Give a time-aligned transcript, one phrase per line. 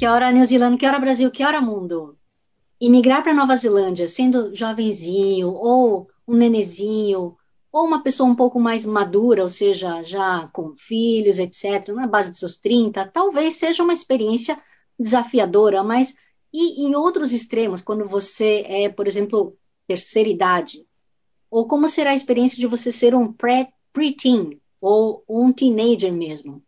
[0.00, 2.16] Que hora New Zealand, que hora Brasil, que hora mundo.
[2.80, 7.36] Imigrar para Nova Zelândia, sendo jovenzinho, ou um nenezinho,
[7.70, 12.30] ou uma pessoa um pouco mais madura, ou seja, já com filhos, etc., na base
[12.30, 14.58] dos seus 30, talvez seja uma experiência
[14.98, 16.16] desafiadora, mas
[16.50, 19.54] e em outros extremos, quando você é, por exemplo,
[19.86, 20.82] terceira idade,
[21.50, 23.30] ou como será a experiência de você ser um
[23.92, 26.62] pre-teen, ou um teenager mesmo?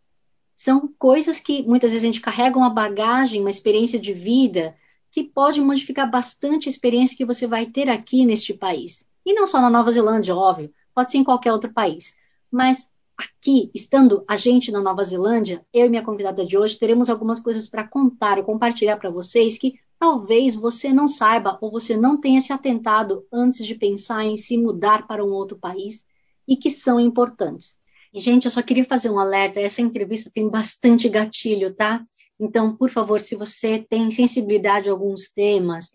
[0.62, 4.76] São coisas que muitas vezes a gente carrega uma bagagem, uma experiência de vida
[5.10, 9.04] que pode modificar bastante a experiência que você vai ter aqui neste país.
[9.27, 12.16] E não só na Nova Zelândia, óbvio, pode ser em qualquer outro país.
[12.48, 12.88] Mas
[13.19, 17.41] aqui, estando a gente na Nova Zelândia, eu e minha convidada de hoje teremos algumas
[17.41, 22.16] coisas para contar e compartilhar para vocês que talvez você não saiba ou você não
[22.16, 26.06] tenha se atentado antes de pensar em se mudar para um outro país
[26.47, 27.76] e que são importantes.
[28.12, 32.05] E, gente, eu só queria fazer um alerta: essa entrevista tem bastante gatilho, tá?
[32.38, 35.92] Então, por favor, se você tem sensibilidade a alguns temas,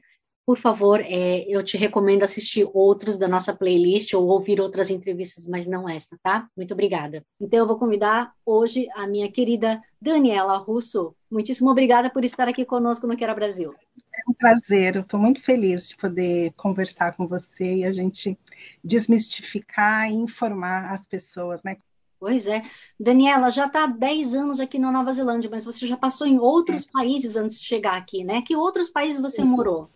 [0.47, 5.45] por favor, é, eu te recomendo assistir outros da nossa playlist ou ouvir outras entrevistas,
[5.45, 6.47] mas não esta, tá?
[6.55, 7.21] Muito obrigada.
[7.37, 11.13] Então, eu vou convidar hoje a minha querida Daniela Russo.
[11.29, 13.73] Muitíssimo obrigada por estar aqui conosco no Quero Brasil.
[13.73, 18.39] É um prazer, eu estou muito feliz de poder conversar com você e a gente
[18.81, 21.75] desmistificar e informar as pessoas, né?
[22.19, 22.63] Pois é.
[22.99, 26.39] Daniela, já está há 10 anos aqui na Nova Zelândia, mas você já passou em
[26.39, 26.91] outros é.
[26.91, 28.41] países antes de chegar aqui, né?
[28.41, 29.47] Que outros países você Sim.
[29.47, 29.89] morou?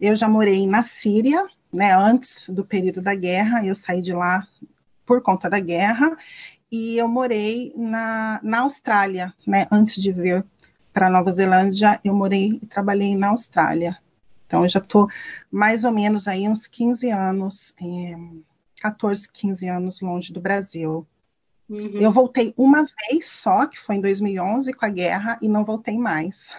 [0.00, 1.94] Eu já morei na Síria, né?
[1.94, 4.46] Antes do período da guerra, eu saí de lá
[5.06, 6.16] por conta da guerra,
[6.70, 9.66] e eu morei na, na Austrália, né?
[9.70, 10.44] Antes de vir
[10.92, 13.98] para Nova Zelândia, eu morei e trabalhei na Austrália.
[14.46, 15.08] Então, eu já estou
[15.50, 18.16] mais ou menos aí uns 15 anos, é,
[18.80, 21.06] 14, 15 anos longe do Brasil.
[21.68, 22.00] Uhum.
[22.00, 25.96] Eu voltei uma vez só, que foi em 2011 com a guerra, e não voltei
[25.96, 26.56] mais.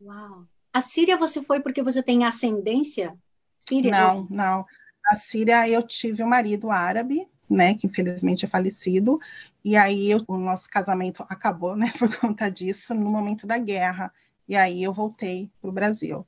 [0.00, 0.44] Uau!
[0.72, 3.16] A Síria você foi porque você tem ascendência
[3.58, 3.90] síria?
[3.90, 4.66] Não, não.
[5.06, 9.18] A Síria eu tive um marido árabe, né, que infelizmente é falecido,
[9.64, 14.12] e aí eu, o nosso casamento acabou, né, por conta disso, no momento da guerra.
[14.46, 16.26] E aí eu voltei para o Brasil.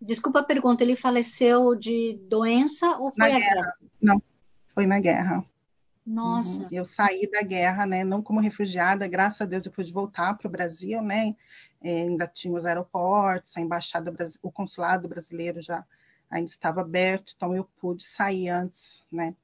[0.00, 3.54] Desculpa a pergunta, ele faleceu de doença ou foi na guerra?
[3.54, 3.74] guerra?
[4.00, 4.22] Não,
[4.74, 5.44] foi na guerra.
[6.06, 6.62] Nossa.
[6.62, 6.68] Uhum.
[6.70, 8.04] Eu saí da guerra, né?
[8.04, 11.34] Não como refugiada, graças a Deus eu pude voltar para o Brasil, né?
[11.82, 15.84] É, ainda tinha os aeroportos, a embaixada, o consulado brasileiro já
[16.30, 19.34] ainda estava aberto, então eu pude sair antes, né?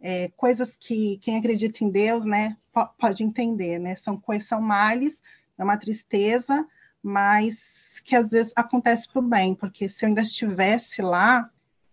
[0.00, 2.56] É, coisas que quem acredita em Deus, né,
[2.98, 3.96] pode entender, né?
[3.96, 5.20] São coisas, são males,
[5.56, 6.66] é uma tristeza,
[7.02, 11.50] mas que às vezes acontece para o bem, porque se eu ainda estivesse lá,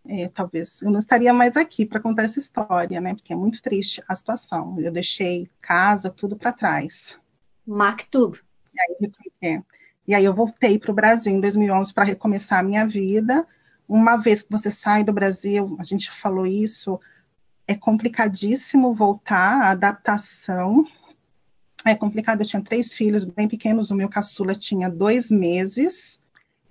[0.07, 3.15] é, talvez eu não estaria mais aqui para contar essa história, né?
[3.15, 4.79] Porque é muito triste a situação.
[4.79, 7.17] Eu deixei casa, tudo para trás.
[7.65, 8.39] Maktub.
[8.73, 9.11] E aí,
[9.41, 9.63] é,
[10.07, 13.47] e aí eu voltei para o Brasil em 2011 para recomeçar a minha vida.
[13.87, 16.99] Uma vez que você sai do Brasil, a gente falou isso,
[17.67, 20.85] é complicadíssimo voltar, a adaptação
[21.85, 22.41] é complicado.
[22.41, 26.19] Eu tinha três filhos bem pequenos, o meu caçula tinha dois meses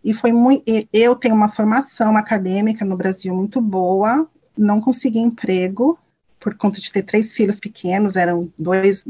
[0.04, 0.62] e foi muito.
[0.92, 5.98] Eu tenho uma formação acadêmica no Brasil muito boa, não consegui emprego
[6.38, 9.06] por conta de ter três filhos pequenos, eram dois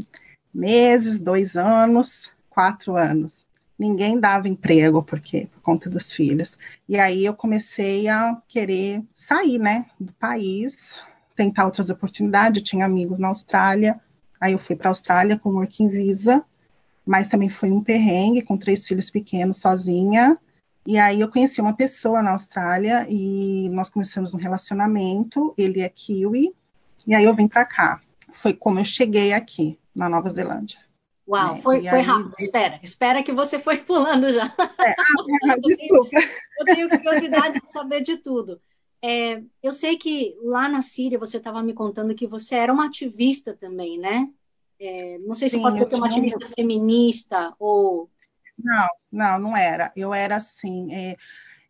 [0.53, 3.45] meses, dois anos, quatro anos.
[3.77, 6.57] Ninguém dava emprego porque por conta dos filhos.
[6.87, 10.97] E aí eu comecei a querer sair, né, do país,
[11.35, 12.61] tentar outras oportunidades.
[12.61, 13.99] Eu tinha amigos na Austrália,
[14.39, 16.41] aí eu fui para a Austrália com working visa,
[17.05, 20.39] mas também foi um perrengue com três filhos pequenos sozinha.
[20.85, 25.53] E aí eu conheci uma pessoa na Austrália e nós começamos um relacionamento.
[25.57, 26.53] Ele é kiwi
[27.07, 28.01] e aí eu vim para cá.
[28.33, 30.79] Foi como eu cheguei aqui na Nova Zelândia.
[31.27, 32.01] Uau, é, foi, foi aí...
[32.01, 32.35] rápido.
[32.39, 34.45] Espera, espera que você foi pulando já.
[34.45, 34.93] É,
[35.49, 36.17] ah, desculpa.
[36.59, 38.61] Eu tenho, eu tenho curiosidade de saber de tudo.
[39.01, 42.85] É, eu sei que lá na Síria você estava me contando que você era uma
[42.85, 44.29] ativista também, né?
[44.79, 48.09] É, não sei se Sim, pode ser uma ativista feminista ou
[48.57, 49.91] não, não, não era.
[49.95, 51.17] Eu era assim, é,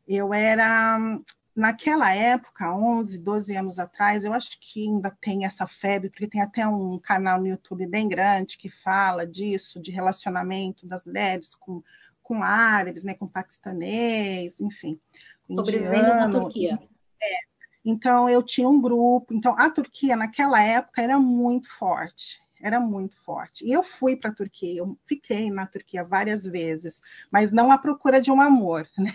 [0.08, 1.00] eu era
[1.56, 6.42] naquela época, 11, 12 anos atrás, eu acho que ainda tem essa febre, porque tem
[6.42, 11.82] até um canal no YouTube bem grande que fala disso, de relacionamento das mulheres com,
[12.22, 15.00] com árabes, né, com paquistanês, enfim.
[15.48, 16.80] Sobrevivendo na Turquia.
[17.22, 17.38] É,
[17.86, 19.34] então, eu tinha um grupo.
[19.34, 23.66] Então, a Turquia, naquela época, era muito forte era muito forte.
[23.66, 27.78] E eu fui para a Turquia, eu fiquei na Turquia várias vezes, mas não à
[27.78, 28.88] procura de um amor.
[28.98, 29.14] Né?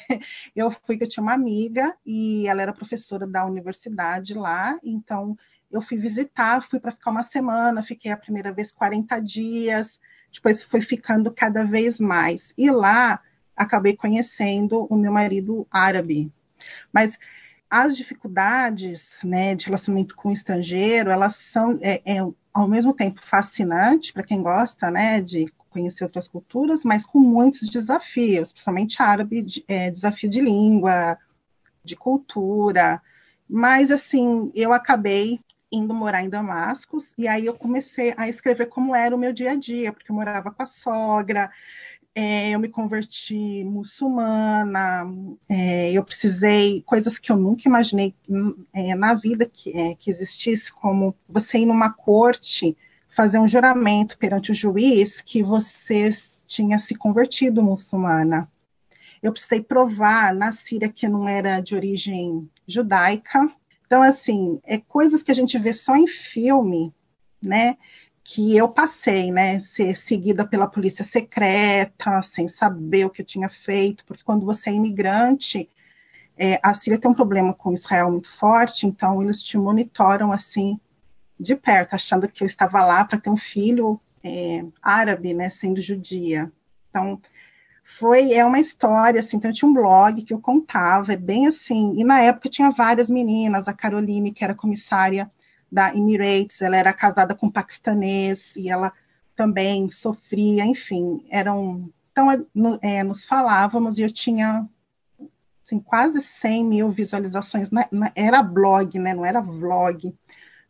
[0.55, 5.37] Eu fui que eu tinha uma amiga e ela era professora da universidade lá, então
[5.71, 10.01] eu fui visitar, fui para ficar uma semana, fiquei a primeira vez 40 dias,
[10.33, 12.53] depois foi ficando cada vez mais.
[12.57, 13.21] E lá
[13.57, 16.33] acabei conhecendo o meu marido árabe.
[16.93, 17.19] Mas
[17.70, 22.19] as dificuldades né, de relacionamento com o estrangeiro, elas são é, é,
[22.52, 27.70] ao mesmo tempo fascinante para quem gosta né, de conhecer outras culturas, mas com muitos
[27.70, 31.17] desafios, principalmente árabe, de, é, desafio de língua,
[31.84, 33.00] de cultura.
[33.49, 35.40] Mas, assim, eu acabei
[35.72, 39.52] indo morar em Damascus, e aí eu comecei a escrever como era o meu dia
[39.52, 41.49] a dia, porque eu morava com a sogra,
[42.15, 45.05] é, eu me converti muçulmana,
[45.49, 48.15] é, eu precisei, coisas que eu nunca imaginei
[48.73, 52.77] é, na vida que, é, que existisse, como você ir numa corte,
[53.15, 56.11] fazer um juramento perante o juiz que você
[56.47, 58.51] tinha se convertido muçulmana.
[59.23, 63.53] Eu precisei provar na Síria que não era de origem judaica.
[63.87, 66.93] Então, assim, é coisas que a gente vê só em filme,
[67.43, 67.77] né?
[68.32, 73.49] Que eu passei, né, ser seguida pela polícia secreta, sem saber o que eu tinha
[73.49, 75.69] feito, porque quando você é imigrante,
[76.38, 80.79] é, a Síria tem um problema com Israel muito forte, então eles te monitoram assim
[81.41, 85.81] de perto, achando que eu estava lá para ter um filho é, árabe, né, sendo
[85.81, 86.53] judia.
[86.88, 87.21] Então
[87.82, 91.49] foi é uma história assim, então eu tinha um blog que eu contava, é bem
[91.49, 95.29] assim, e na época tinha várias meninas, a Caroline que era comissária
[95.70, 98.93] da Emirates, ela era casada com um paquistanês e ela
[99.37, 101.90] também sofria, enfim, eram.
[102.12, 102.28] Então,
[102.82, 104.69] é, nos falávamos e eu tinha
[105.70, 110.12] assim, quase 100 mil visualizações, na, na, era blog, né, não era vlog,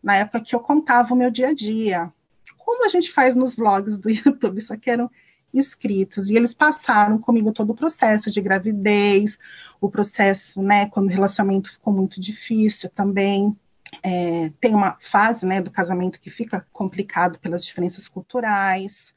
[0.03, 2.13] na época que eu contava o meu dia a dia.
[2.59, 5.11] Como a gente faz nos vlogs do YouTube, só que eram
[5.53, 9.39] escritos, e eles passaram comigo todo o processo de gravidez,
[9.81, 13.57] o processo, né, quando o relacionamento ficou muito difícil também,
[14.03, 19.15] é, tem uma fase né, do casamento que fica complicado pelas diferenças culturais,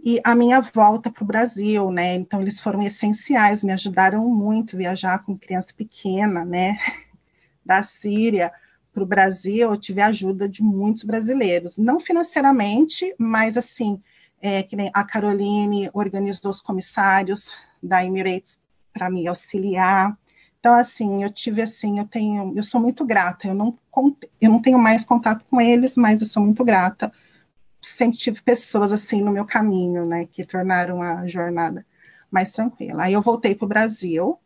[0.00, 2.14] e a minha volta para o Brasil, né?
[2.14, 6.78] Então eles foram essenciais, me ajudaram muito viajar com criança pequena, né?
[7.64, 8.50] Da Síria
[8.92, 14.02] para o Brasil, eu tive a ajuda de muitos brasileiros, não financeiramente, mas assim,
[14.40, 17.52] é, que nem a Caroline organizou os comissários
[17.82, 18.58] da Emirates
[18.92, 20.16] para me auxiliar.
[20.60, 23.46] Então, assim, eu tive assim, eu tenho, eu sou muito grata.
[23.48, 23.78] Eu não,
[24.40, 27.12] eu não tenho mais contato com eles, mas eu sou muito grata.
[27.80, 31.86] Sempre tive pessoas assim no meu caminho, né, que tornaram a jornada
[32.30, 33.04] mais tranquila.
[33.04, 34.38] Aí eu voltei para o Brasil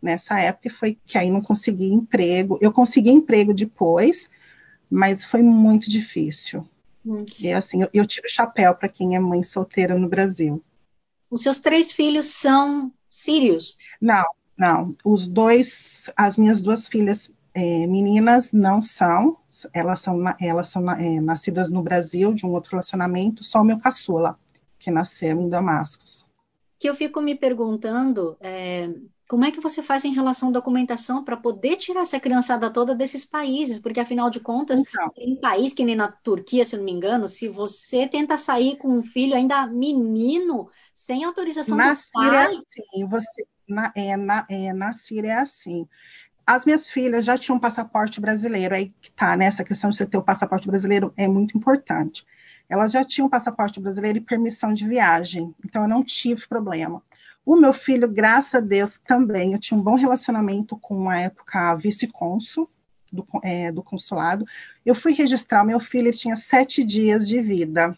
[0.00, 2.58] nessa época e foi que aí não consegui emprego.
[2.62, 4.30] Eu consegui emprego depois,
[4.90, 6.66] mas foi muito difícil.
[7.04, 7.26] Hum.
[7.38, 10.62] E assim, eu, eu tiro o chapéu para quem é mãe solteira no Brasil.
[11.30, 13.76] Os seus três filhos são sírios?
[14.00, 14.24] Não,
[14.58, 19.38] não, os dois, as minhas duas filhas é, meninas não são,
[19.72, 23.78] elas são, elas são é, nascidas no Brasil, de um outro relacionamento, só o meu
[23.78, 24.36] caçula,
[24.78, 26.26] que nasceu em Damascus.
[26.78, 28.90] Que eu fico me perguntando, é,
[29.28, 32.94] como é que você faz em relação à documentação para poder tirar essa criançada toda
[32.94, 33.78] desses países?
[33.78, 36.84] Porque, afinal de contas, então, em um país que nem na Turquia, se eu não
[36.84, 42.00] me engano, se você tenta sair com um filho ainda menino, sem autorização na do
[42.12, 42.46] pai...
[42.46, 45.86] Síria, sim, você na, é, na, é, na Síria é assim.
[46.46, 49.46] As minhas filhas já tinham passaporte brasileiro, aí que tá, né?
[49.46, 52.24] Essa questão de você ter o passaporte brasileiro é muito importante.
[52.68, 57.02] Elas já tinham passaporte brasileiro e permissão de viagem, então eu não tive problema.
[57.44, 61.74] O meu filho, graças a Deus, também, eu tinha um bom relacionamento com a época
[61.76, 62.68] vice-cônsul
[63.10, 64.44] do, é, do consulado.
[64.84, 67.96] Eu fui registrar o meu filho, ele tinha sete dias de vida,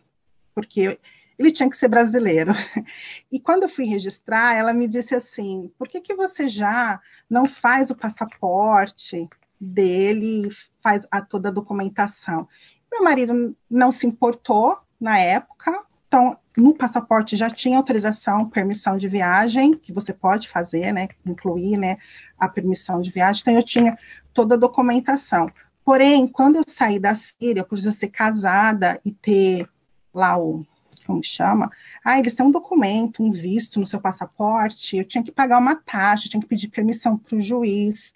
[0.55, 1.01] porque
[1.41, 2.53] ele tinha que ser brasileiro.
[3.33, 7.47] E quando eu fui registrar, ela me disse assim: por que, que você já não
[7.47, 9.29] faz o passaporte
[9.59, 10.49] dele,
[10.83, 12.47] faz a, toda a documentação?
[12.91, 19.09] Meu marido não se importou na época, então no passaporte já tinha autorização, permissão de
[19.09, 21.99] viagem, que você pode fazer, né, incluir, né,
[22.37, 23.97] a permissão de viagem, então eu tinha
[24.35, 25.49] toda a documentação.
[25.85, 29.69] Porém, quando eu saí da Síria, por ser casada e ter
[30.13, 30.67] lá o
[31.11, 31.71] como chama,
[32.05, 35.75] ah, eles têm um documento, um visto no seu passaporte, eu tinha que pagar uma
[35.75, 38.15] taxa, eu tinha que pedir permissão para o juiz.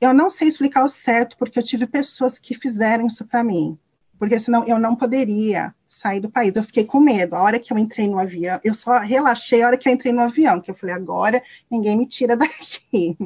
[0.00, 3.78] Eu não sei explicar o certo, porque eu tive pessoas que fizeram isso para mim.
[4.18, 6.56] Porque senão eu não poderia sair do país.
[6.56, 7.34] Eu fiquei com medo.
[7.34, 10.12] A hora que eu entrei no avião, eu só relaxei a hora que eu entrei
[10.12, 13.18] no avião, que eu falei, agora ninguém me tira daqui.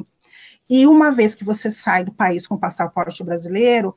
[0.69, 3.95] E uma vez que você sai do país com passaporte brasileiro,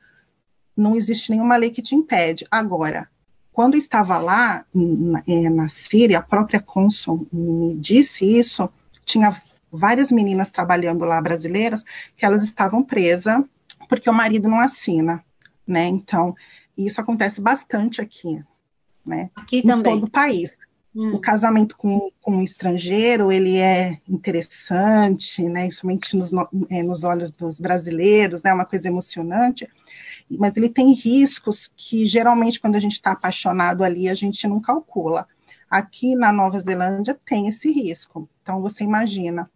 [0.77, 2.47] não existe nenhuma lei que te impede.
[2.51, 3.09] Agora,
[3.53, 8.69] quando estava lá na, é, na Síria, a própria cônsul me disse isso,
[9.05, 9.41] tinha
[9.71, 11.85] várias meninas trabalhando lá brasileiras
[12.17, 13.45] que elas estavam presas
[13.89, 15.23] porque o marido não assina,
[15.67, 15.87] né?
[15.87, 16.35] Então,
[16.77, 18.43] isso acontece bastante aqui,
[19.05, 19.31] né?
[19.35, 19.95] Aqui em também.
[19.95, 20.57] todo o país.
[20.95, 21.15] Hum.
[21.15, 25.71] O casamento com, com um estrangeiro, ele é interessante, né?
[25.71, 26.31] Somente nos,
[26.71, 28.51] é, nos olhos dos brasileiros, né?
[28.51, 29.69] É uma coisa emocionante
[30.39, 34.61] mas ele tem riscos que geralmente quando a gente está apaixonado ali a gente não
[34.61, 35.27] calcula.
[35.71, 38.29] Aqui na Nova Zelândia tem esse risco.
[38.43, 39.51] Então você imagina.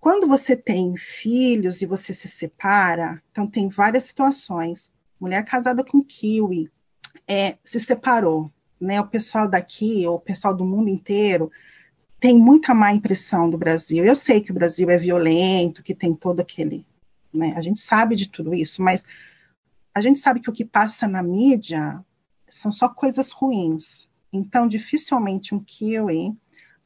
[0.00, 4.90] Quando você tem filhos e você se separa, então tem várias situações.
[5.20, 6.70] Mulher casada com kiwi
[7.26, 8.50] é, se separou,
[8.80, 9.00] né?
[9.00, 11.50] O pessoal daqui, ou o pessoal do mundo inteiro,
[12.20, 14.04] tem muita má impressão do Brasil.
[14.04, 16.86] Eu sei que o Brasil é violento, que tem todo aquele.
[17.32, 17.52] Né?
[17.56, 19.04] A gente sabe de tudo isso, mas
[19.98, 22.04] a gente sabe que o que passa na mídia
[22.48, 24.08] são só coisas ruins.
[24.32, 26.36] Então, dificilmente um kiwi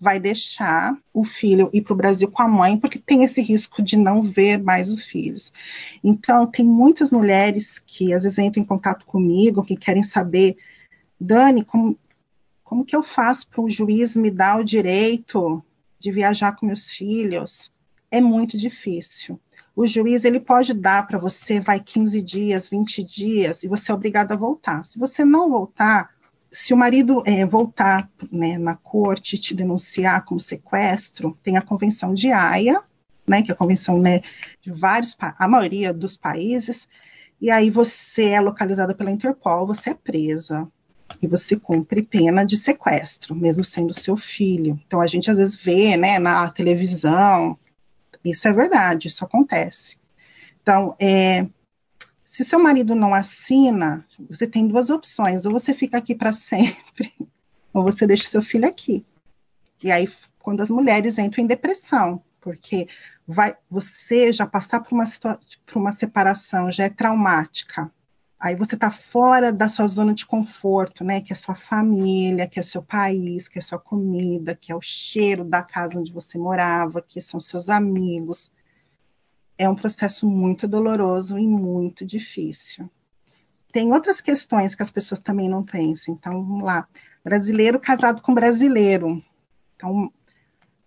[0.00, 3.82] vai deixar o filho ir para o Brasil com a mãe, porque tem esse risco
[3.82, 5.52] de não ver mais os filhos.
[6.02, 10.56] Então, tem muitas mulheres que às vezes entram em contato comigo, que querem saber,
[11.20, 11.96] Dani, como,
[12.64, 15.62] como que eu faço para um juiz me dar o direito
[15.98, 17.72] de viajar com meus filhos?
[18.10, 19.40] É muito difícil
[19.74, 23.94] o juiz ele pode dar para você, vai 15 dias, 20 dias, e você é
[23.94, 24.84] obrigado a voltar.
[24.84, 26.10] Se você não voltar,
[26.50, 32.14] se o marido é, voltar né, na corte te denunciar como sequestro, tem a convenção
[32.14, 32.82] de Haia,
[33.26, 34.20] né, que é a convenção né,
[34.60, 36.86] de vários, a maioria dos países,
[37.40, 40.68] e aí você é localizada pela Interpol, você é presa
[41.20, 44.78] e você cumpre pena de sequestro, mesmo sendo seu filho.
[44.86, 47.58] Então a gente às vezes vê, né, na televisão,
[48.24, 49.98] isso é verdade, isso acontece.
[50.62, 51.46] Então, é,
[52.24, 57.12] se seu marido não assina, você tem duas opções: ou você fica aqui para sempre,
[57.72, 59.04] ou você deixa seu filho aqui.
[59.82, 62.88] E aí, quando as mulheres entram em depressão, porque
[63.26, 65.04] vai, você já passar por uma,
[65.66, 67.90] por uma separação já é traumática.
[68.42, 71.20] Aí você está fora da sua zona de conforto, né?
[71.20, 74.80] Que é sua família, que é seu país, que é sua comida, que é o
[74.80, 78.50] cheiro da casa onde você morava, que são seus amigos.
[79.56, 82.90] É um processo muito doloroso e muito difícil.
[83.72, 86.12] Tem outras questões que as pessoas também não pensam.
[86.12, 86.88] Então, vamos lá.
[87.22, 89.22] Brasileiro casado com brasileiro.
[89.76, 90.12] Então,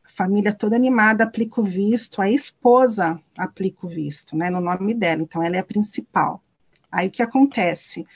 [0.03, 4.49] a família toda animada aplica o visto, a esposa aplica o visto, né?
[4.49, 5.21] No nome dela.
[5.21, 6.43] Então, ela é a principal.
[6.95, 8.07] Aí o que acontece?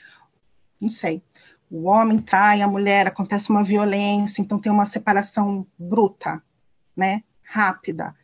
[0.80, 1.22] Não sei.
[1.70, 6.42] O homem trai a mulher, acontece uma violência, então tem uma separação bruta,
[6.96, 7.22] né?
[7.42, 8.16] Rápida.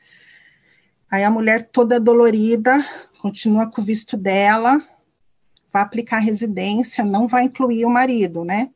[1.10, 2.82] Aí a mulher toda dolorida,
[3.20, 4.82] continua com o visto dela,
[5.70, 8.70] vai aplicar residência, não vai incluir o marido, né?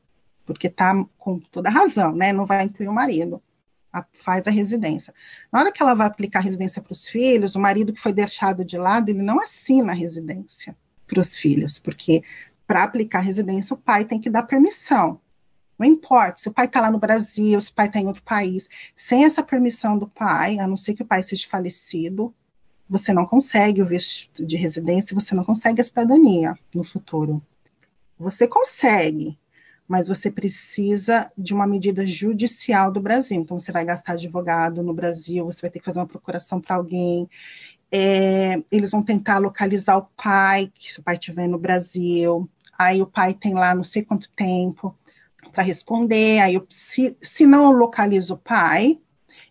[0.44, 2.30] Porque tá com toda razão, né?
[2.30, 3.42] Não vai incluir o marido.
[3.90, 5.14] A, faz a residência.
[5.50, 8.66] Na hora que ela vai aplicar residência para os filhos, o marido que foi deixado
[8.66, 10.76] de lado, ele não assina a residência
[11.10, 12.22] para os filhos, porque
[12.66, 15.20] para aplicar residência o pai tem que dar permissão.
[15.76, 18.22] Não importa se o pai está lá no Brasil, se o pai está em outro
[18.22, 22.32] país, sem essa permissão do pai, a não ser que o pai seja falecido,
[22.88, 27.42] você não consegue o visto de residência, você não consegue a cidadania no futuro.
[28.18, 29.38] Você consegue,
[29.88, 33.40] mas você precisa de uma medida judicial do Brasil.
[33.40, 36.76] Então, você vai gastar advogado no Brasil, você vai ter que fazer uma procuração para
[36.76, 37.28] alguém.
[37.92, 42.48] É, eles vão tentar localizar o pai, que se o pai estiver no Brasil.
[42.78, 44.96] Aí o pai tem lá não sei quanto tempo
[45.52, 46.38] para responder.
[46.38, 48.98] Aí, eu, se, se não localiza o pai,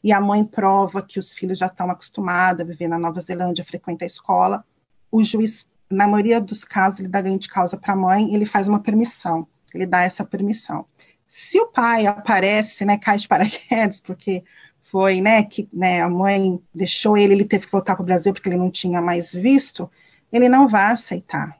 [0.03, 3.65] e a mãe prova que os filhos já estão acostumados a viver na Nova Zelândia,
[3.65, 4.65] frequentam a escola,
[5.11, 8.45] o juiz, na maioria dos casos, ele dá ganho de causa para a mãe, ele
[8.45, 10.85] faz uma permissão, ele dá essa permissão.
[11.27, 14.43] Se o pai aparece, né, cai de paraquedas, porque
[14.91, 18.33] foi, né, que né, a mãe deixou ele, ele teve que voltar para o Brasil
[18.33, 19.89] porque ele não tinha mais visto,
[20.31, 21.57] ele não vai aceitar.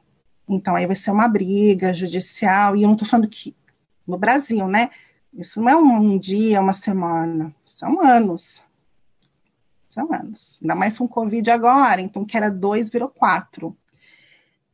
[0.48, 3.54] Então aí vai ser uma briga judicial, e eu não estou falando que
[4.06, 4.90] no Brasil, né?
[5.32, 8.60] Isso não é um, dia, uma semana, são anos.
[9.88, 10.58] São anos.
[10.60, 13.76] Ainda mais com Covid agora, então que era dois, virou quatro.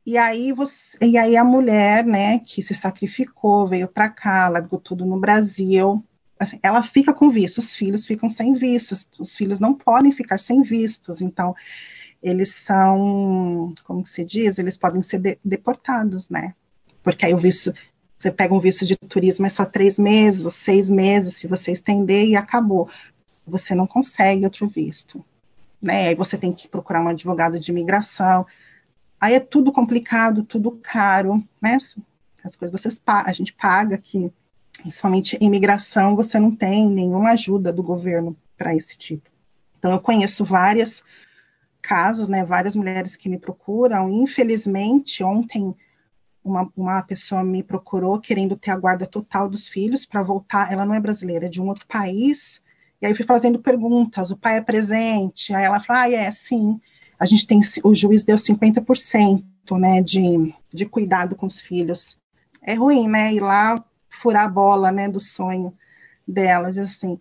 [0.05, 4.79] E aí, você, e aí a mulher, né, que se sacrificou, veio para cá, largou
[4.79, 6.03] tudo no Brasil,
[6.39, 10.39] assim, ela fica com visto, os filhos ficam sem vistos, os filhos não podem ficar
[10.39, 11.55] sem vistos, então
[12.23, 16.55] eles são, como se diz, eles podem ser de, deportados, né?
[17.03, 17.73] Porque aí o visto,
[18.19, 21.73] você pega um visto de turismo é só três meses ou seis meses, se você
[21.73, 22.91] estender e acabou.
[23.47, 25.25] Você não consegue outro visto,
[25.81, 26.09] né?
[26.09, 28.45] Aí você tem que procurar um advogado de imigração.
[29.21, 31.77] Aí é tudo complicado, tudo caro, né?
[32.43, 34.33] As coisas vocês a gente paga aqui,
[34.77, 39.29] principalmente imigração, você não tem nenhuma ajuda do governo para esse tipo.
[39.79, 41.03] Então eu conheço várias
[41.81, 44.11] casos, né, várias mulheres que me procuram.
[44.11, 45.75] Infelizmente, ontem
[46.43, 50.73] uma, uma pessoa me procurou querendo ter a guarda total dos filhos para voltar.
[50.73, 52.63] Ela não é brasileira, é de um outro país.
[53.01, 55.53] E aí fui fazendo perguntas: o pai é presente?
[55.55, 56.81] Aí ela falou: ah, é, sim.
[57.19, 59.43] A gente tem, o juiz deu 50%
[59.79, 62.19] né, de, de cuidado com os filhos.
[62.63, 63.33] É ruim, né?
[63.33, 63.83] Ir lá
[64.17, 65.73] furar a bola né, do sonho
[66.27, 66.79] delas.
[66.79, 67.21] Assim,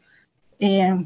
[0.59, 0.97] é,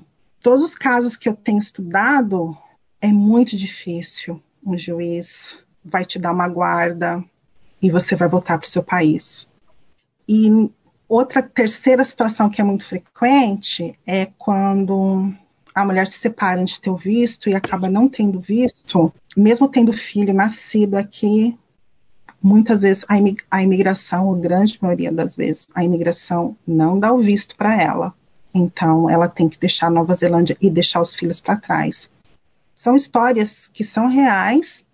[0.42, 2.58] todos os casos que eu tenho estudado,
[3.02, 4.42] é muito difícil.
[4.66, 7.24] Um juiz vai te dar uma guarda
[7.82, 9.48] e você vai voltar para o seu país.
[10.28, 10.70] E
[11.08, 15.34] outra terceira situação que é muito frequente é quando
[15.74, 19.94] a mulher se separa de ter o visto e acaba não tendo visto, mesmo tendo
[19.94, 21.58] filho nascido aqui,
[22.42, 23.06] muitas vezes
[23.52, 28.14] a imigração, ou grande maioria das vezes, a imigração não dá o visto para ela.
[28.54, 32.10] Então, ela tem que deixar a Nova Zelândia e deixar os filhos para trás.
[32.74, 34.86] São histórias que são reais,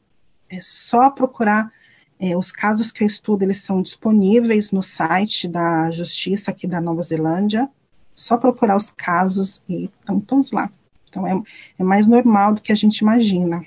[0.49, 1.71] é só procurar.
[2.17, 6.79] É, os casos que eu estudo, eles são disponíveis no site da Justiça aqui da
[6.79, 7.69] Nova Zelândia.
[8.15, 10.71] Só procurar os casos e estão todos lá.
[11.09, 11.41] Então, é,
[11.77, 13.65] é mais normal do que a gente imagina.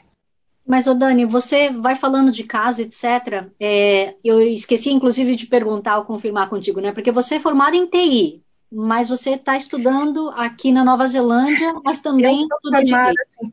[0.69, 3.49] Mas, ô Dani, você vai falando de caso, etc.
[3.59, 6.93] É, eu esqueci, inclusive, de perguntar ou confirmar contigo, né?
[6.93, 12.03] Porque você é formada em TI, mas você está estudando aqui na Nova Zelândia, mas
[12.03, 12.81] também estuda.
[12.81, 13.53] Assim,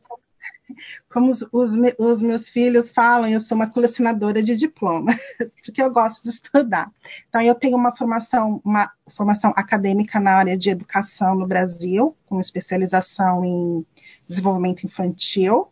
[1.08, 5.16] como os, os, os, meus filhos falam, eu sou uma colecionadora de diplomas,
[5.64, 6.92] porque eu gosto de estudar.
[7.30, 12.38] Então, eu tenho uma formação, uma formação acadêmica na área de educação no Brasil, com
[12.38, 13.86] especialização em
[14.28, 15.68] desenvolvimento infantil.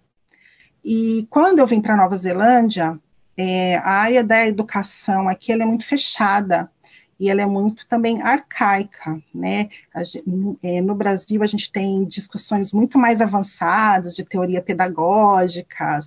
[0.85, 3.01] E quando eu vim para Nova Zelândia,
[3.37, 6.71] é, a área da educação aqui é muito fechada
[7.19, 9.71] e ela é muito também arcaica, né?
[10.63, 16.01] É, no Brasil a gente tem discussões muito mais avançadas de teoria pedagógica,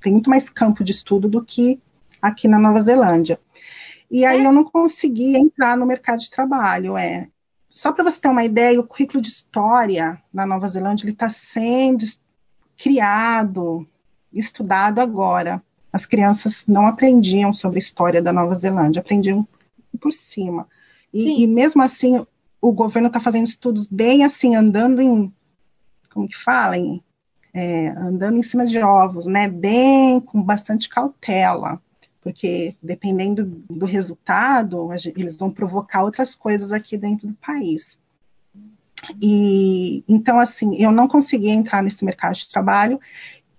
[0.00, 1.80] tem muito mais campo de estudo do que
[2.20, 3.40] aqui na Nova Zelândia.
[4.10, 7.28] E aí eu não consegui entrar no mercado de trabalho, é.
[7.70, 11.28] Só para você ter uma ideia, o currículo de história na Nova Zelândia ele está
[11.28, 12.04] sendo
[12.76, 13.86] criado,
[14.32, 15.62] estudado agora.
[15.92, 19.46] As crianças não aprendiam sobre a história da Nova Zelândia, aprendiam
[20.00, 20.68] por cima.
[21.12, 22.24] E, e mesmo assim,
[22.60, 25.32] o governo está fazendo estudos bem assim, andando em,
[26.12, 27.02] como que fala, em,
[27.54, 29.48] é, andando em cima de ovos, né?
[29.48, 31.80] Bem com bastante cautela,
[32.20, 37.98] porque dependendo do resultado, eles vão provocar outras coisas aqui dentro do país.
[39.20, 43.00] E então, assim, eu não consegui entrar nesse mercado de trabalho.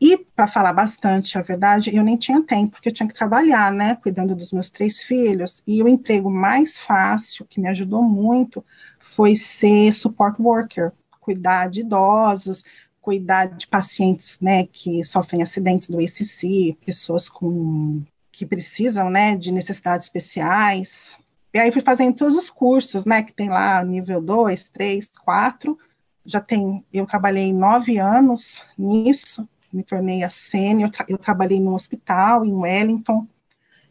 [0.02, 3.72] E, para falar bastante a verdade, eu nem tinha tempo, porque eu tinha que trabalhar,
[3.72, 5.62] né, cuidando dos meus três filhos.
[5.68, 8.64] E o emprego mais fácil, que me ajudou muito,
[9.00, 12.64] foi ser support worker, cuidar de idosos,
[13.02, 19.52] cuidar de pacientes, né, que sofrem acidentes do ECC, pessoas com que precisam, né, de
[19.52, 21.18] necessidades especiais.
[21.54, 25.78] E aí fui fazendo todos os cursos, né, que tem lá nível 2, 3, 4.
[26.26, 32.46] Já tem, eu trabalhei nove anos nisso, me tornei a sênior, eu trabalhei num hospital
[32.46, 33.28] em Wellington,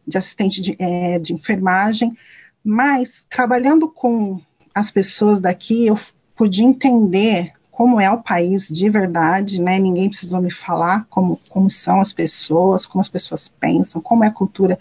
[0.07, 2.17] de assistente de, é, de enfermagem,
[2.64, 4.41] mas trabalhando com
[4.75, 5.99] as pessoas daqui, eu
[6.35, 9.79] pude entender como é o país de verdade, né?
[9.79, 14.27] Ninguém precisou me falar como, como são as pessoas, como as pessoas pensam, como é
[14.27, 14.79] a cultura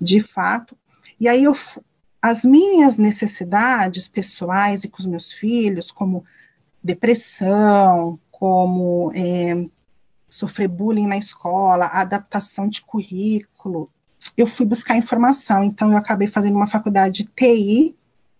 [0.00, 0.76] de fato.
[1.18, 1.56] E aí eu,
[2.22, 6.24] as minhas necessidades pessoais e com os meus filhos, como
[6.82, 9.66] depressão, como é,
[10.28, 13.90] sofrer bullying na escola, adaptação de currículo.
[14.36, 17.96] Eu fui buscar informação, então eu acabei fazendo uma faculdade de TI,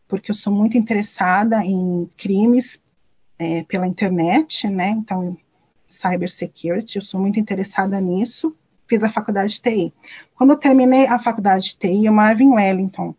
[0.06, 2.82] porque eu sou muito interessada em crimes
[3.38, 4.90] é, pela internet, né?
[4.90, 5.36] Então,
[5.88, 8.54] cybersecurity, eu sou muito interessada nisso.
[8.86, 9.94] Fiz a faculdade de TI.
[10.34, 13.14] Quando eu terminei a faculdade de TI, eu morava em Wellington.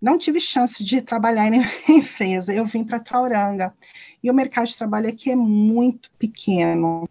[0.00, 2.52] Não tive chance de trabalhar em empresa.
[2.52, 3.74] Eu vim para Tauranga.
[4.22, 7.08] E o mercado de trabalho aqui é muito pequeno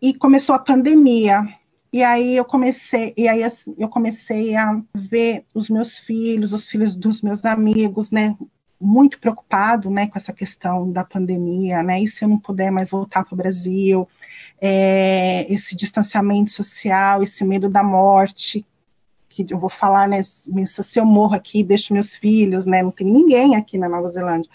[0.00, 1.46] e começou a pandemia.
[1.92, 6.68] E aí eu comecei, e aí assim, eu comecei a ver os meus filhos, os
[6.68, 8.36] filhos dos meus amigos, né,
[8.78, 12.90] muito preocupado, né, com essa questão da pandemia, né, e se eu não puder mais
[12.90, 14.06] voltar para o Brasil,
[14.60, 18.66] é, esse distanciamento social, esse medo da morte,
[19.28, 20.50] que eu vou falar, né, se
[21.00, 24.50] eu morro aqui, deixo meus filhos, né, não tem ninguém aqui na Nova Zelândia.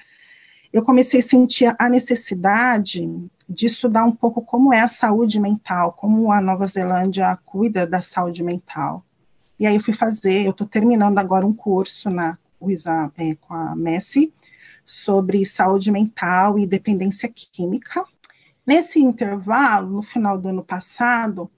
[0.73, 3.07] Eu comecei a sentir a necessidade
[3.47, 8.01] de estudar um pouco como é a saúde mental, como a Nova Zelândia cuida da
[8.01, 9.05] saúde mental.
[9.59, 12.39] E aí eu fui fazer, eu estou terminando agora um curso na
[13.17, 14.33] é, com a Messi
[14.85, 18.03] sobre saúde mental e dependência química.
[18.65, 21.51] Nesse intervalo, no final do ano passado,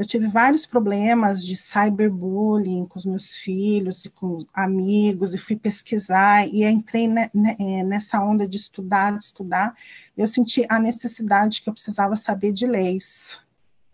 [0.00, 5.56] eu tive vários problemas de cyberbullying com os meus filhos e com amigos, e fui
[5.56, 9.74] pesquisar, e entrei é, nessa onda de estudar, de estudar.
[10.16, 13.36] Eu senti a necessidade que eu precisava saber de leis.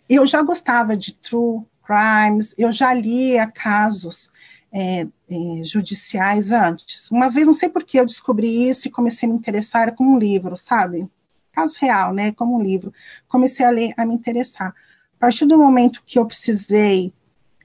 [0.09, 4.31] Eu já gostava de true crimes, eu já lia casos
[4.73, 7.11] é, é, judiciais antes.
[7.11, 10.05] Uma vez, não sei por que eu descobri isso e comecei a me interessar com
[10.05, 11.11] um livro, sabe?
[11.51, 12.31] Caso real, né?
[12.31, 12.95] Como um livro.
[13.27, 14.73] Comecei a ler, a me interessar.
[15.18, 17.12] A partir do momento que eu precisei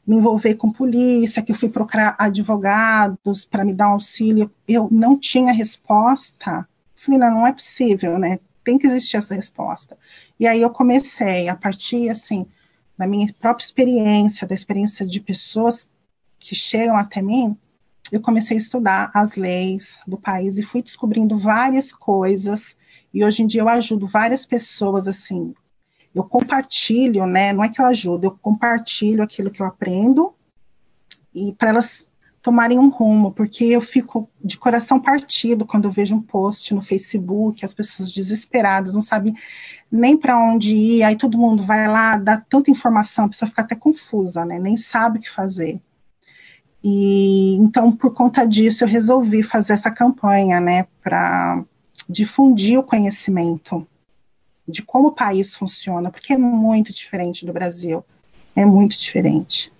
[0.07, 4.87] me envolver com polícia, que eu fui procurar advogados para me dar um auxílio, eu
[4.89, 6.67] não tinha resposta.
[6.95, 8.39] Falei, não, não é possível, né?
[8.63, 9.97] Tem que existir essa resposta.
[10.39, 12.45] E aí eu comecei, a partir, assim,
[12.97, 15.91] da minha própria experiência, da experiência de pessoas
[16.39, 17.57] que chegam até mim,
[18.11, 22.75] eu comecei a estudar as leis do país e fui descobrindo várias coisas.
[23.13, 25.53] E hoje em dia eu ajudo várias pessoas assim.
[26.13, 27.53] Eu compartilho, né?
[27.53, 30.33] Não é que eu ajudo, eu compartilho aquilo que eu aprendo
[31.33, 32.05] e para elas
[32.41, 36.81] tomarem um rumo, porque eu fico de coração partido quando eu vejo um post no
[36.81, 39.35] Facebook, as pessoas desesperadas, não sabem
[39.91, 43.61] nem para onde ir, aí todo mundo vai lá, dá tanta informação, a pessoa fica
[43.61, 44.57] até confusa, né?
[44.57, 45.79] Nem sabe o que fazer.
[46.83, 51.63] E então, por conta disso, eu resolvi fazer essa campanha, né, para
[52.09, 53.87] difundir o conhecimento
[54.71, 58.03] de como o país funciona, porque é muito diferente do Brasil.
[58.55, 59.71] É muito diferente.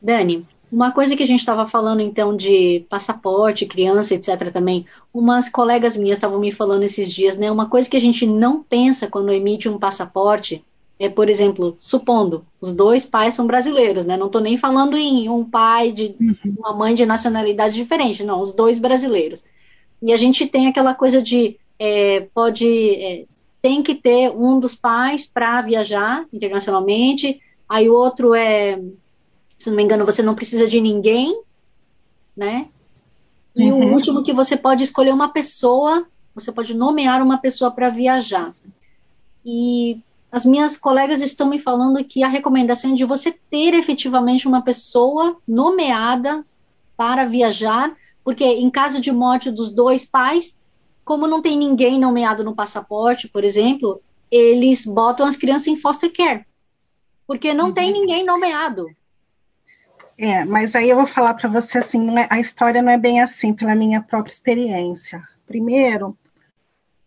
[0.00, 4.50] Dani, uma coisa que a gente estava falando então de passaporte, criança, etc.
[4.52, 7.50] também, umas colegas minhas estavam me falando esses dias, né?
[7.50, 10.64] Uma coisa que a gente não pensa quando emite um passaporte
[10.98, 14.16] é, por exemplo, supondo, os dois pais são brasileiros, né?
[14.16, 16.54] Não estou nem falando em um pai de uhum.
[16.58, 19.44] uma mãe de nacionalidade diferente, não, os dois brasileiros.
[20.02, 22.66] E a gente tem aquela coisa de é, pode
[22.96, 23.24] é,
[23.60, 28.78] tem que ter um dos pais para viajar internacionalmente, aí o outro é
[29.58, 31.42] se não me engano, você não precisa de ninguém,
[32.36, 32.68] né?
[33.56, 33.90] E uhum.
[33.90, 38.48] o último que você pode escolher uma pessoa, você pode nomear uma pessoa para viajar.
[39.44, 44.46] E as minhas colegas estão me falando que a recomendação é de você ter efetivamente
[44.46, 46.44] uma pessoa nomeada
[46.96, 50.56] para viajar, porque em caso de morte dos dois pais,
[51.08, 56.12] como não tem ninguém nomeado no passaporte, por exemplo, eles botam as crianças em foster
[56.12, 56.44] care,
[57.26, 57.72] porque não uhum.
[57.72, 58.86] tem ninguém nomeado.
[60.18, 63.22] É, mas aí eu vou falar para você assim, é, a história não é bem
[63.22, 65.26] assim, pela minha própria experiência.
[65.46, 66.14] Primeiro,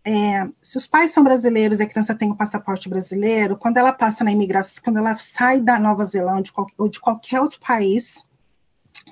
[0.04, 3.78] é, se os pais são brasileiros e a criança tem o um passaporte brasileiro, quando
[3.78, 8.26] ela passa na imigração, quando ela sai da Nova Zelândia ou de qualquer outro país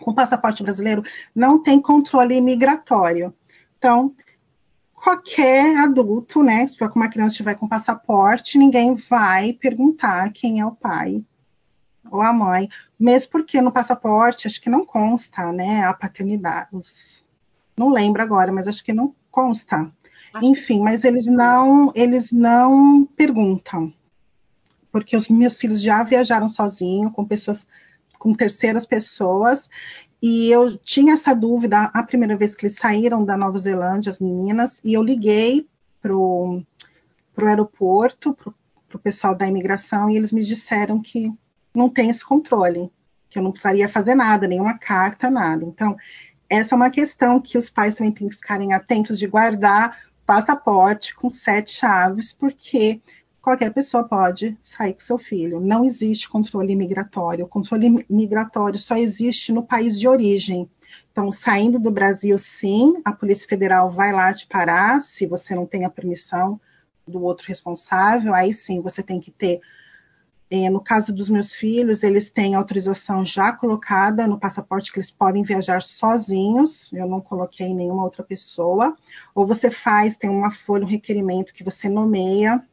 [0.01, 1.03] com passaporte brasileiro,
[1.35, 3.31] não tem controle imigratório.
[3.77, 4.15] Então,
[4.99, 10.59] qualquer adulto, né, se for com uma criança estiver com passaporte, ninguém vai perguntar quem
[10.59, 11.23] é o pai
[12.11, 16.69] ou a mãe, mesmo porque no passaporte acho que não consta, né, a paternidade.
[17.77, 19.91] Não lembro agora, mas acho que não consta.
[20.33, 20.39] Ah.
[20.41, 23.93] Enfim, mas eles não, eles não perguntam.
[24.91, 27.67] Porque os meus filhos já viajaram sozinhos com pessoas
[28.19, 29.69] com terceiras pessoas,
[30.21, 34.19] e eu tinha essa dúvida a primeira vez que eles saíram da Nova Zelândia, as
[34.19, 35.67] meninas, e eu liguei
[36.01, 36.63] pro
[37.33, 38.53] pro aeroporto, pro,
[38.89, 41.31] pro pessoal da imigração, e eles me disseram que
[41.73, 42.91] não tem esse controle,
[43.29, 45.63] que eu não precisaria fazer nada, nenhuma carta, nada.
[45.63, 45.95] Então,
[46.49, 51.15] essa é uma questão que os pais também têm que ficarem atentos de guardar passaporte
[51.15, 53.01] com sete chaves, porque
[53.41, 55.59] qualquer pessoa pode sair com seu filho.
[55.59, 57.45] Não existe controle migratório.
[57.45, 60.69] O controle migratório só existe no país de origem.
[61.11, 65.65] Então, saindo do Brasil, sim, a Polícia Federal vai lá te parar, se você não
[65.65, 66.59] tem a permissão
[67.07, 69.61] do outro responsável, aí sim você tem que ter
[70.51, 75.11] é, no caso dos meus filhos, eles têm autorização já colocada no passaporte que eles
[75.11, 78.97] podem viajar sozinhos, eu não coloquei nenhuma outra pessoa.
[79.35, 82.65] Ou você faz, tem uma folha, um requerimento que você nomeia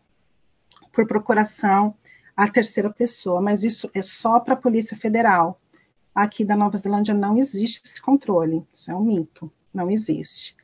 [0.96, 1.94] por procuração
[2.34, 5.60] a terceira pessoa, mas isso é só para a Polícia Federal.
[6.14, 10.56] Aqui da Nova Zelândia não existe esse controle, isso é um mito, não existe.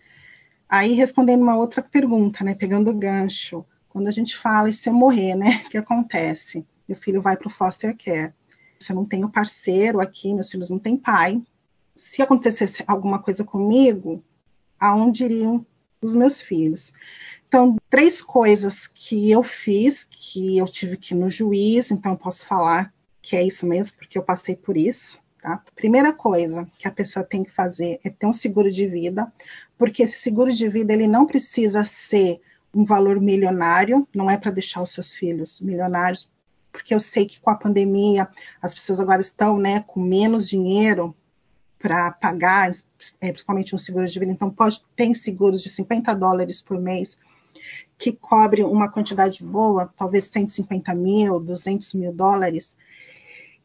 [0.66, 4.88] Aí, respondendo uma outra pergunta, né, pegando o gancho, quando a gente fala e se
[4.88, 6.66] eu morrer, né, o que acontece?
[6.88, 8.32] Meu filho vai para o foster care.
[8.80, 11.42] Se eu não tenho parceiro aqui, meus filhos não têm pai.
[11.94, 14.24] Se acontecesse alguma coisa comigo,
[14.80, 15.64] aonde iriam
[16.00, 16.90] os meus filhos?
[17.46, 22.46] Então, três coisas que eu fiz, que eu tive que ir no juiz, então posso
[22.46, 25.18] falar que é isso mesmo, porque eu passei por isso.
[25.42, 25.62] Tá?
[25.76, 29.31] Primeira coisa que a pessoa tem que fazer é ter um seguro de vida,
[29.76, 32.40] porque esse seguro de vida ele não precisa ser
[32.74, 36.31] um valor milionário, não é para deixar os seus filhos milionários,
[36.72, 38.26] porque eu sei que com a pandemia
[38.62, 41.14] as pessoas agora estão né, com menos dinheiro
[41.78, 42.70] para pagar,
[43.20, 47.18] é, principalmente um seguro de vida, então pode ter seguros de 50 dólares por mês
[47.98, 52.76] que cobre uma quantidade boa, talvez 150 mil, 200 mil dólares,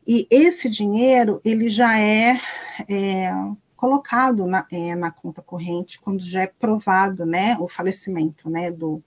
[0.08, 2.40] e esse dinheiro, ele já é,
[2.88, 3.30] é
[3.76, 9.04] colocado na, é, na, conta corrente quando já é provado, né, o falecimento, né, do,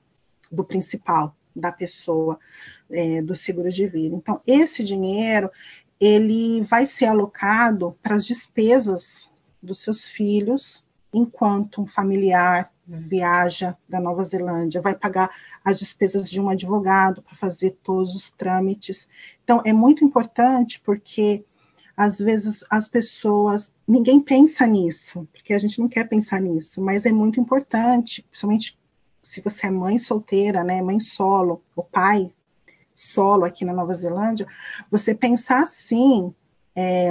[0.53, 2.39] do principal, da pessoa,
[2.91, 4.15] é, do seguro de vida.
[4.15, 5.51] Então, esse dinheiro,
[5.99, 9.31] ele vai ser alocado para as despesas
[9.63, 10.85] dos seus filhos,
[11.15, 15.31] enquanto um familiar viaja da Nova Zelândia, vai pagar
[15.65, 19.09] as despesas de um advogado para fazer todos os trâmites.
[19.45, 21.45] Então, é muito importante porque
[21.97, 27.07] às vezes as pessoas, ninguém pensa nisso, porque a gente não quer pensar nisso, mas
[27.07, 28.79] é muito importante, principalmente
[29.23, 32.33] se você é mãe solteira, né, mãe solo, ou pai
[32.95, 34.47] solo aqui na Nova Zelândia,
[34.91, 36.35] você pensar assim,
[36.75, 37.11] é,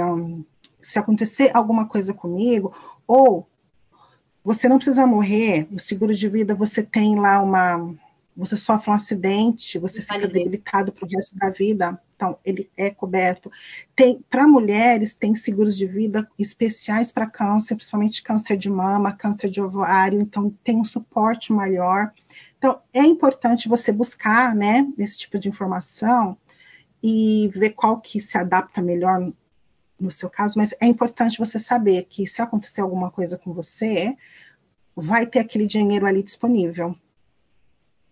[0.82, 2.74] se acontecer alguma coisa comigo,
[3.06, 3.48] ou
[4.42, 7.94] você não precisa morrer, o seguro de vida você tem lá uma.
[8.36, 12.88] Você sofre um acidente, você fica debilitado para o resto da vida, então ele é
[12.88, 13.50] coberto.
[13.94, 19.50] Tem para mulheres tem seguros de vida especiais para câncer, principalmente câncer de mama, câncer
[19.50, 22.12] de ovário, então tem um suporte maior.
[22.56, 26.38] Então é importante você buscar, né, esse tipo de informação
[27.02, 29.32] e ver qual que se adapta melhor
[30.00, 34.16] no seu caso, mas é importante você saber que se acontecer alguma coisa com você,
[34.96, 36.96] vai ter aquele dinheiro ali disponível.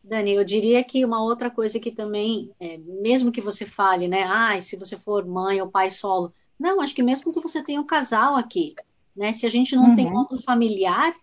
[0.03, 4.23] Dani, eu diria que uma outra coisa que também, é, mesmo que você fale, né,
[4.25, 7.81] ah, se você for mãe ou pai solo, não, acho que mesmo que você tenha
[7.81, 8.75] um casal aqui,
[9.15, 9.97] né, se a gente não uhum.
[9.97, 11.15] tem outro familiar,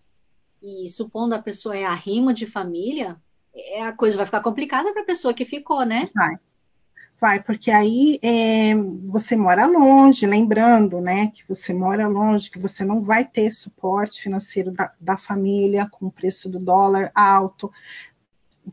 [0.62, 3.18] e supondo a pessoa é arrimo de família,
[3.54, 6.10] é, a coisa vai ficar complicada para a pessoa que ficou, né?
[6.14, 6.38] Vai.
[7.20, 8.76] Vai, porque aí é,
[9.08, 14.22] você mora longe, lembrando, né, que você mora longe, que você não vai ter suporte
[14.22, 17.72] financeiro da, da família com o preço do dólar alto.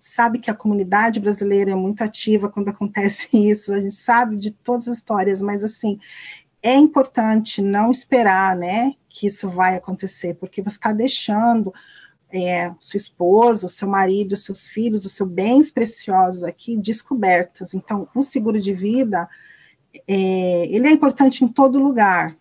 [0.01, 4.51] Sabe que a comunidade brasileira é muito ativa quando acontece isso, a gente sabe de
[4.51, 6.01] todas as histórias, mas assim,
[6.61, 11.73] é importante não esperar, né, que isso vai acontecer, porque você está deixando
[12.33, 17.75] é, sua esposa, o seu marido, os seus filhos, os seus bens preciosos aqui descobertos.
[17.75, 19.29] Então, o seguro de vida,
[20.09, 22.35] é, ele é importante em todo lugar,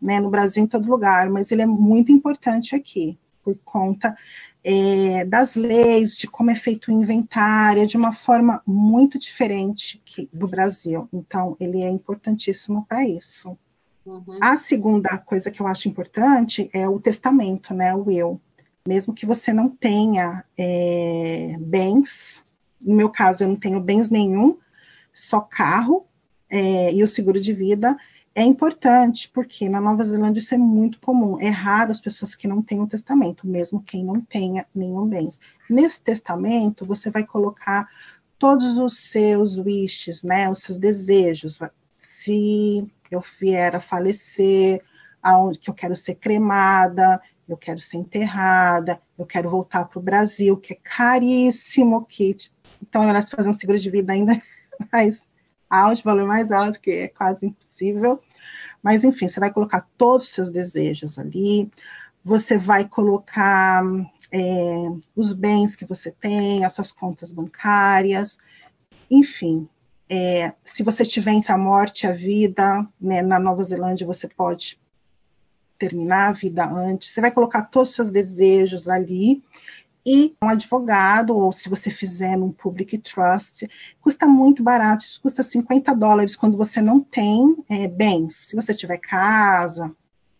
[0.00, 4.14] né, no Brasil em todo lugar, mas ele é muito importante aqui, por conta
[4.62, 10.28] é, das leis, de como é feito o inventário, de uma forma muito diferente que,
[10.30, 11.08] do Brasil.
[11.10, 13.56] Então, ele é importantíssimo para isso.
[14.04, 14.38] Uhum.
[14.40, 18.40] A segunda coisa que eu acho importante é o testamento, né, o will
[18.86, 22.42] mesmo que você não tenha é, bens,
[22.80, 24.58] no meu caso eu não tenho bens nenhum,
[25.12, 26.06] só carro
[26.48, 27.96] é, e o seguro de vida
[28.34, 31.40] é importante, porque na Nova Zelândia isso é muito comum.
[31.40, 35.40] É raro as pessoas que não têm um testamento, mesmo quem não tenha nenhum bens.
[35.68, 37.88] Nesse testamento, você vai colocar
[38.38, 41.58] todos os seus wishes, né, os seus desejos.
[41.96, 44.84] Se eu vier a falecer,
[45.20, 50.02] aonde que eu quero ser cremada, eu quero ser enterrada, eu quero voltar para o
[50.02, 52.52] Brasil, que é caríssimo kit.
[52.82, 54.40] Então, é se fazer um seguro de vida ainda
[54.92, 55.26] mais
[55.68, 58.20] alto, valor mais alto, que é quase impossível.
[58.82, 61.70] Mas, enfim, você vai colocar todos os seus desejos ali,
[62.22, 63.82] você vai colocar
[64.30, 64.40] é,
[65.16, 68.38] os bens que você tem, as suas contas bancárias,
[69.10, 69.68] enfim.
[70.10, 74.26] É, se você tiver entre a morte e a vida, né, na Nova Zelândia você
[74.26, 74.78] pode
[75.78, 79.42] terminar a vida antes, você vai colocar todos os seus desejos ali.
[80.04, 83.68] E um advogado, ou se você fizer num public trust,
[84.00, 88.34] custa muito barato, isso custa 50 dólares quando você não tem é, bens.
[88.34, 89.94] Se você tiver casa,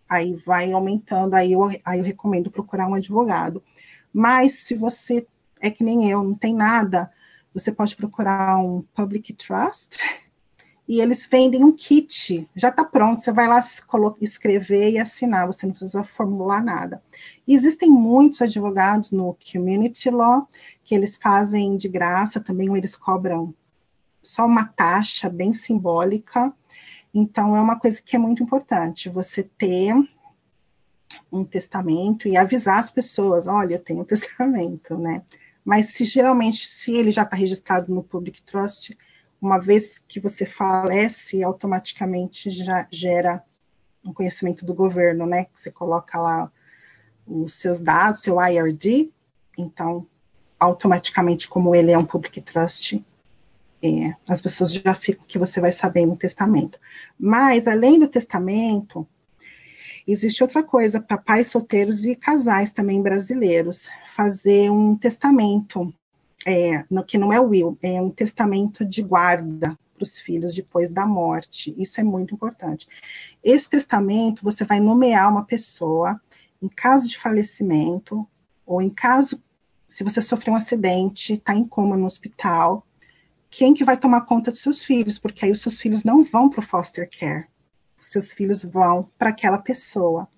[0.09, 3.63] aí vai aumentando, aí eu, aí eu recomendo procurar um advogado.
[4.13, 5.27] Mas se você
[5.61, 7.13] é que nem eu, não tem nada,
[7.53, 9.99] você pode procurar um public trust
[10.89, 13.61] e eles vendem um kit, já está pronto, você vai lá
[14.23, 17.03] escrever e assinar, você não precisa formular nada.
[17.47, 20.49] E existem muitos advogados no Community Law
[20.83, 23.55] que eles fazem de graça, também eles cobram
[24.23, 26.55] só uma taxa bem simbólica.
[27.13, 29.95] Então, é uma coisa que é muito importante, você ter
[31.31, 35.23] um testamento e avisar as pessoas, olha, eu tenho um testamento, né?
[35.63, 38.97] Mas se geralmente, se ele já está registrado no Public Trust,
[39.41, 43.43] uma vez que você falece, automaticamente já gera
[44.05, 45.47] um conhecimento do governo, né?
[45.55, 46.51] Você coloca lá
[47.27, 49.11] os seus dados, seu IRD,
[49.57, 50.07] então,
[50.59, 53.05] automaticamente, como ele é um public trust,
[53.83, 56.81] é, as pessoas já ficam que você vai saber no testamento.
[57.19, 59.07] Mas, além do testamento,
[60.07, 65.93] existe outra coisa para pais solteiros e casais também brasileiros, fazer um testamento
[66.47, 70.91] é, no, que não é will, é um testamento de guarda para os filhos depois
[70.91, 71.75] da morte.
[71.77, 72.87] Isso é muito importante.
[73.43, 76.21] Esse testamento você vai nomear uma pessoa
[76.63, 78.27] em caso de falecimento
[78.65, 79.41] ou em caso
[79.89, 82.87] se você sofreu um acidente, está em coma no hospital,
[83.51, 85.19] quem que vai tomar conta dos seus filhos?
[85.19, 87.47] Porque aí os seus filhos não vão para o foster care.
[87.99, 90.29] Os seus filhos vão para aquela pessoa.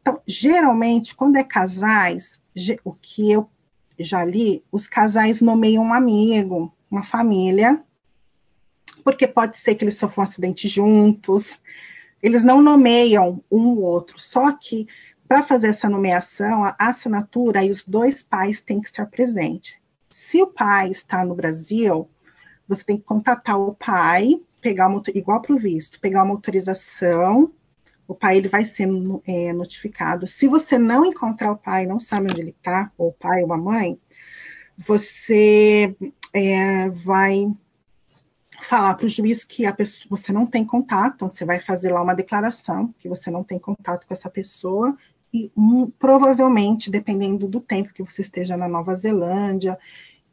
[0.00, 2.42] Então, geralmente, quando é casais,
[2.82, 3.48] o que eu
[3.98, 7.82] já li, os casais nomeiam um amigo, uma família,
[9.02, 11.58] porque pode ser que eles sofram um acidente juntos.
[12.22, 14.86] Eles não nomeiam um ou outro, só que
[15.28, 19.74] para fazer essa nomeação, a assinatura e os dois pais têm que estar presentes.
[20.10, 22.08] Se o pai está no Brasil,
[22.68, 27.52] você tem que contatar o pai, pegar uma, igual para o visto, pegar uma autorização
[28.06, 28.88] o pai ele vai ser
[29.26, 30.26] é, notificado.
[30.26, 33.52] Se você não encontrar o pai, não sabe onde ele está, ou o pai ou
[33.52, 33.98] a mãe,
[34.76, 35.96] você
[36.32, 37.50] é, vai
[38.62, 42.02] falar para o juiz que pessoa, você não tem contato, então você vai fazer lá
[42.02, 44.96] uma declaração que você não tem contato com essa pessoa
[45.32, 49.76] e um, provavelmente, dependendo do tempo que você esteja na Nova Zelândia,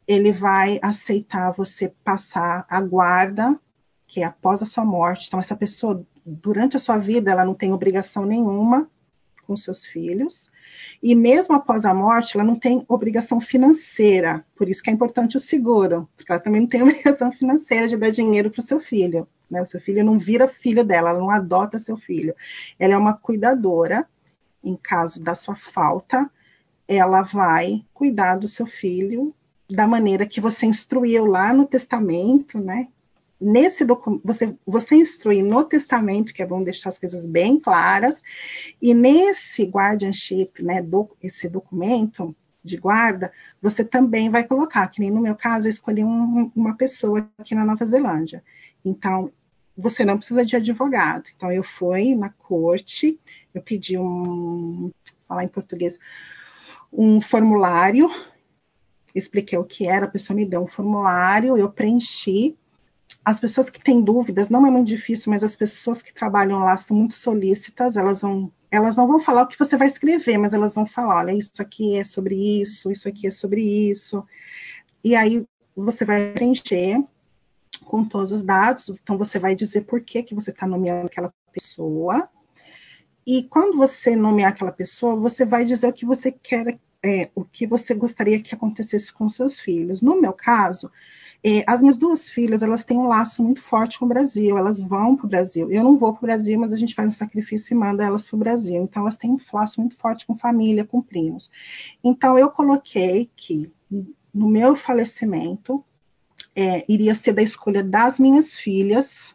[0.06, 3.60] ele vai aceitar você passar a guarda,
[4.06, 5.26] que é após a sua morte.
[5.26, 8.88] Então, essa pessoa durante a sua vida, ela não tem obrigação nenhuma
[9.46, 10.50] com seus filhos,
[11.02, 15.36] e mesmo após a morte, ela não tem obrigação financeira, por isso que é importante
[15.36, 18.80] o seguro, porque ela também não tem obrigação financeira de dar dinheiro para o seu
[18.80, 19.26] filho.
[19.50, 19.60] Né?
[19.60, 22.34] O seu filho não vira filho dela, ela não adota seu filho.
[22.78, 24.08] Ela é uma cuidadora,
[24.64, 26.30] em caso da sua falta,
[26.86, 29.34] ela vai cuidar do seu filho
[29.68, 32.88] da maneira que você instruiu lá no testamento, né?
[33.42, 38.22] Nesse documento, você, você instrui no testamento, que é bom deixar as coisas bem claras,
[38.80, 45.10] e nesse guardianship, né, do, esse documento de guarda, você também vai colocar, que nem
[45.10, 48.42] no meu caso, eu escolhi um, uma pessoa aqui na Nova Zelândia.
[48.84, 49.32] Então,
[49.76, 51.24] você não precisa de advogado.
[51.34, 53.18] Então, eu fui na corte,
[53.52, 54.92] eu pedi um,
[55.26, 55.98] falar em português,
[56.92, 58.08] um formulário,
[59.14, 62.56] expliquei o que era, a pessoa me deu um formulário, eu preenchi,
[63.24, 66.76] as pessoas que têm dúvidas, não é muito difícil, mas as pessoas que trabalham lá
[66.76, 70.52] são muito solícitas, elas vão, elas não vão falar o que você vai escrever, mas
[70.52, 74.24] elas vão falar, olha, isso aqui é sobre isso, isso aqui é sobre isso.
[75.04, 76.98] E aí você vai preencher
[77.84, 81.32] com todos os dados, então você vai dizer por que, que você está nomeando aquela
[81.52, 82.28] pessoa.
[83.24, 87.44] E quando você nomear aquela pessoa, você vai dizer o que você quer, é, o
[87.44, 90.02] que você gostaria que acontecesse com seus filhos.
[90.02, 90.90] No meu caso,
[91.44, 94.78] é, as minhas duas filhas, elas têm um laço muito forte com o Brasil, elas
[94.78, 95.72] vão para o Brasil.
[95.72, 98.24] Eu não vou para o Brasil, mas a gente faz um sacrifício e manda elas
[98.24, 98.80] para o Brasil.
[98.80, 101.50] Então, elas têm um laço muito forte com família, com primos.
[102.02, 103.72] Então, eu coloquei que
[104.32, 105.84] no meu falecimento
[106.54, 109.34] é, iria ser da escolha das minhas filhas,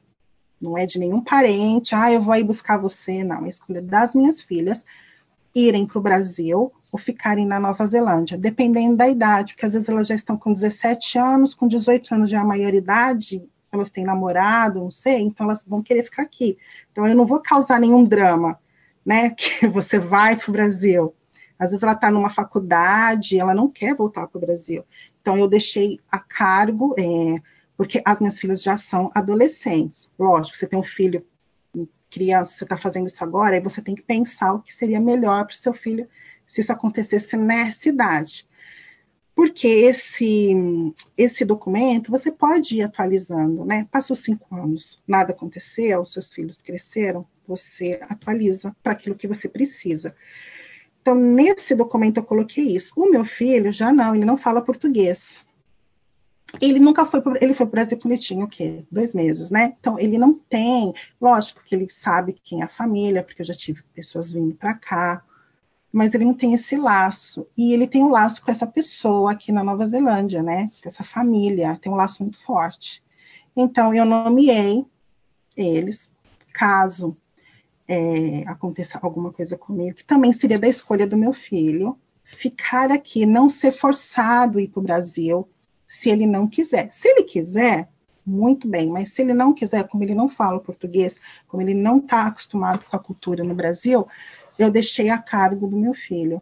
[0.62, 3.82] não é de nenhum parente, ah, eu vou aí buscar você, não, é a escolha
[3.82, 4.84] das minhas filhas
[5.54, 9.89] irem para o Brasil ou ficarem na Nova Zelândia, dependendo da idade, porque às vezes
[9.89, 14.06] elas já estão com 17 anos, com 18 anos já é a maioridade, elas têm
[14.06, 16.58] namorado, não sei, então elas vão querer ficar aqui.
[16.91, 18.60] Então eu não vou causar nenhum drama,
[19.06, 21.13] né, que você vai para o Brasil.
[21.60, 24.84] Às vezes ela está numa faculdade, ela não quer voltar para o Brasil.
[25.21, 27.41] Então eu deixei a cargo, é,
[27.76, 30.10] porque as minhas filhas já são adolescentes.
[30.17, 31.26] Lógico, você tem um filho
[32.10, 35.45] criança, você está fazendo isso agora, aí você tem que pensar o que seria melhor
[35.45, 36.07] para o seu filho
[36.48, 38.48] se isso acontecesse nessa idade.
[39.36, 40.56] Porque esse,
[41.16, 43.88] esse documento você pode ir atualizando, né?
[43.91, 50.16] Passou cinco anos, nada aconteceu, seus filhos cresceram, você atualiza para aquilo que você precisa.
[51.02, 52.91] Então, nesse documento eu coloquei isso.
[52.98, 55.45] O meu filho já não, ele não fala português.
[56.60, 58.84] ele nunca foi pro, ele foi para o Brasil bonitinho, o quê?
[58.91, 59.76] Dois meses, né?
[59.80, 63.54] Então ele não tem, lógico que ele sabe quem é a família, porque eu já
[63.54, 65.24] tive pessoas vindo para cá,
[65.92, 67.48] mas ele não tem esse laço.
[67.58, 70.70] E ele tem um laço com essa pessoa aqui na Nova Zelândia, né?
[70.82, 73.04] Com essa família, tem um laço muito forte.
[73.56, 74.86] Então eu nomeei
[75.56, 76.12] eles,
[76.54, 77.18] caso
[77.88, 83.26] é, aconteça alguma coisa comigo, que também seria da escolha do meu filho, ficar aqui,
[83.26, 85.48] não ser forçado a ir para o Brasil,
[85.88, 86.90] se ele não quiser.
[86.92, 87.90] Se ele quiser,
[88.26, 91.18] muito bem, mas se ele não quiser, como ele não fala português,
[91.48, 94.06] como ele não está acostumado com a cultura no Brasil,
[94.58, 96.41] eu deixei a cargo do meu filho.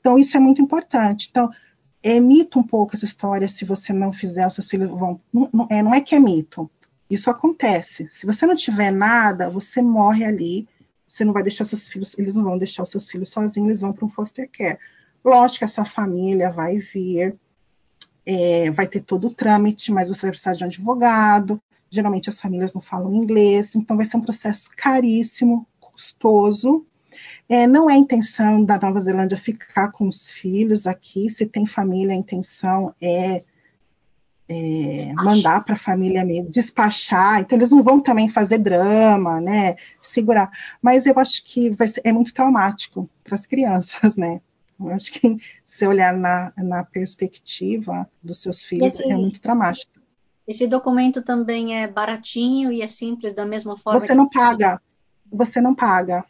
[0.00, 1.28] Então, isso é muito importante.
[1.30, 1.50] Então,
[2.02, 5.20] é mito um pouco essa história, se você não fizer, os seus filhos vão.
[5.32, 6.70] Não, não, é, não é que é mito.
[7.10, 8.08] Isso acontece.
[8.10, 10.68] Se você não tiver nada, você morre ali.
[11.06, 13.80] Você não vai deixar seus filhos, eles não vão deixar os seus filhos sozinhos, eles
[13.80, 14.78] vão para um foster care.
[15.24, 17.36] Lógico que a sua família vai vir,
[18.24, 21.62] é, vai ter todo o trâmite, mas você vai precisar de um advogado.
[21.88, 26.84] Geralmente as famílias não falam inglês, então vai ser um processo caríssimo, custoso.
[27.48, 31.30] É, não é a intenção da Nova Zelândia ficar com os filhos aqui.
[31.30, 33.44] Se tem família, a intenção é,
[34.48, 37.40] é mandar para a família mesmo, despachar.
[37.40, 39.76] Então eles não vão também fazer drama, né?
[40.02, 40.50] Segurar.
[40.82, 44.40] Mas eu acho que ser, é muito traumático para as crianças, né?
[44.78, 49.92] Eu acho que se olhar na, na perspectiva dos seus filhos esse, é muito dramático.
[50.46, 54.00] Esse documento também é baratinho e é simples da mesma forma?
[54.00, 54.80] Você não paga.
[55.32, 56.24] Você não paga.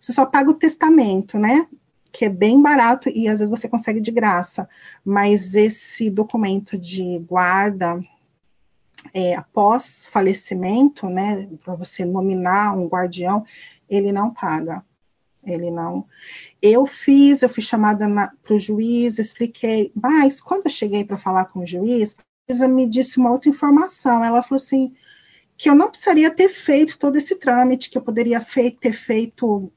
[0.00, 1.66] Você só paga o testamento, né?
[2.10, 4.68] Que é bem barato e às vezes você consegue de graça.
[5.04, 8.02] Mas esse documento de guarda
[9.12, 11.48] é, após falecimento, né?
[11.62, 13.44] Para você nominar um guardião,
[13.88, 14.84] ele não paga.
[15.44, 16.06] Ele não.
[16.60, 18.06] Eu fiz, eu fui chamada
[18.42, 22.68] para o juiz, expliquei, mas quando eu cheguei para falar com o juiz, a juíza
[22.68, 24.22] me disse uma outra informação.
[24.22, 24.92] Ela falou assim:
[25.56, 28.40] que eu não precisaria ter feito todo esse trâmite, que eu poderia
[28.80, 29.70] ter feito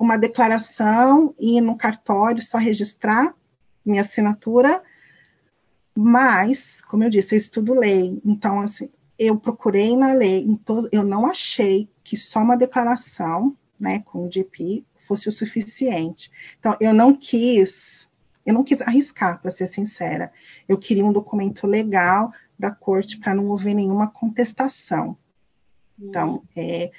[0.00, 3.34] uma declaração e no cartório só registrar
[3.84, 4.82] minha assinatura,
[5.94, 10.46] mas, como eu disse, eu estudo lei, então, assim, eu procurei na lei,
[10.92, 16.30] eu não achei que só uma declaração, né, com o GP fosse o suficiente.
[16.58, 18.06] Então, eu não quis,
[18.44, 20.30] eu não quis arriscar, para ser sincera.
[20.68, 25.16] Eu queria um documento legal da corte para não haver nenhuma contestação.
[25.98, 26.90] Então, é,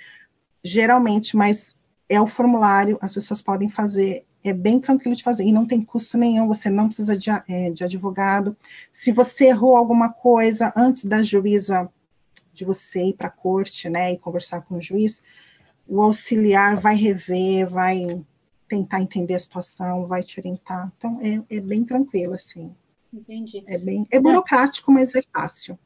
[0.64, 1.77] geralmente, mas
[2.10, 5.82] é o formulário, as pessoas podem fazer, é bem tranquilo de fazer, e não tem
[5.82, 8.56] custo nenhum, você não precisa de, é, de advogado.
[8.94, 11.90] Se você errou alguma coisa antes da juíza,
[12.54, 15.22] de você ir para a corte, né, e conversar com o juiz,
[15.88, 18.24] o auxiliar vai rever, vai
[18.68, 20.92] tentar entender a situação, vai te orientar.
[20.98, 22.74] Então, é, é bem tranquilo, assim.
[23.14, 23.64] Entendi.
[23.68, 25.80] É bem é burocrático, mas é fácil.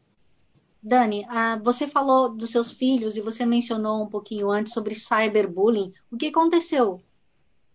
[0.84, 5.94] Dani, uh, você falou dos seus filhos e você mencionou um pouquinho antes sobre cyberbullying.
[6.12, 7.02] O que aconteceu?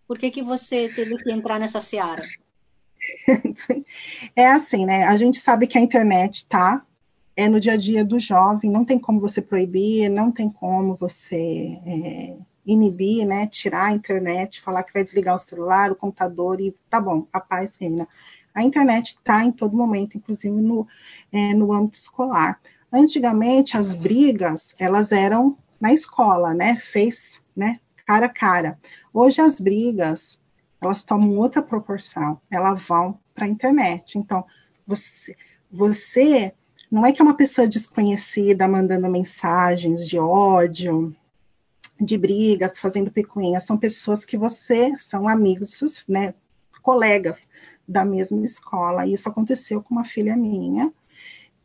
[0.09, 2.25] Por que, que você teve que entrar nessa seara?
[4.35, 5.05] é assim, né?
[5.05, 6.85] A gente sabe que a internet tá
[7.37, 10.97] é no dia a dia do jovem, não tem como você proibir, não tem como
[10.97, 12.35] você é,
[12.65, 16.99] inibir, né, tirar a internet, falar que vai desligar o celular, o computador e tá
[16.99, 18.09] bom, a paz reina.
[18.55, 20.89] A internet está em todo momento, inclusive no,
[21.31, 22.59] é, no âmbito escolar.
[22.93, 28.79] Antigamente, as brigas, elas eram na escola, né, fez, né, cara a cara.
[29.13, 30.39] Hoje, as brigas,
[30.81, 34.19] elas tomam outra proporção, elas vão para a internet.
[34.19, 34.45] Então,
[34.87, 35.37] você,
[35.71, 36.53] você
[36.91, 41.15] não é que é uma pessoa desconhecida mandando mensagens de ódio,
[42.01, 46.35] de brigas, fazendo picuinhas, são pessoas que você, são amigos, né,
[46.83, 47.41] colegas
[47.89, 49.07] da mesma escola.
[49.07, 50.93] Isso aconteceu com uma filha minha.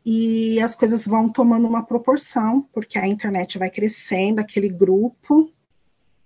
[0.04, 5.52] E as coisas vão tomando uma proporção, porque a internet vai crescendo, aquele grupo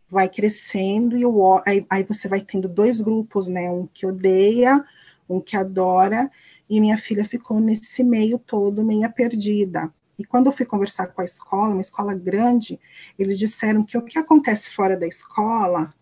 [0.09, 3.71] vai crescendo, e o, aí, aí você vai tendo dois grupos, né?
[3.71, 4.83] Um que odeia,
[5.29, 6.31] um que adora,
[6.71, 9.93] e minha filha ficou nesse meio todo, meia perdida.
[10.19, 12.81] E quando eu fui conversar com a escola, uma escola grande,
[13.19, 15.93] eles disseram que o que acontece fora da escola,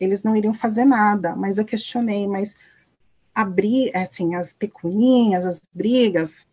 [0.00, 1.36] eles não iriam fazer nada.
[1.36, 2.56] Mas eu questionei, mas
[3.38, 6.44] abrir, assim, as pecuninhas, as brigas,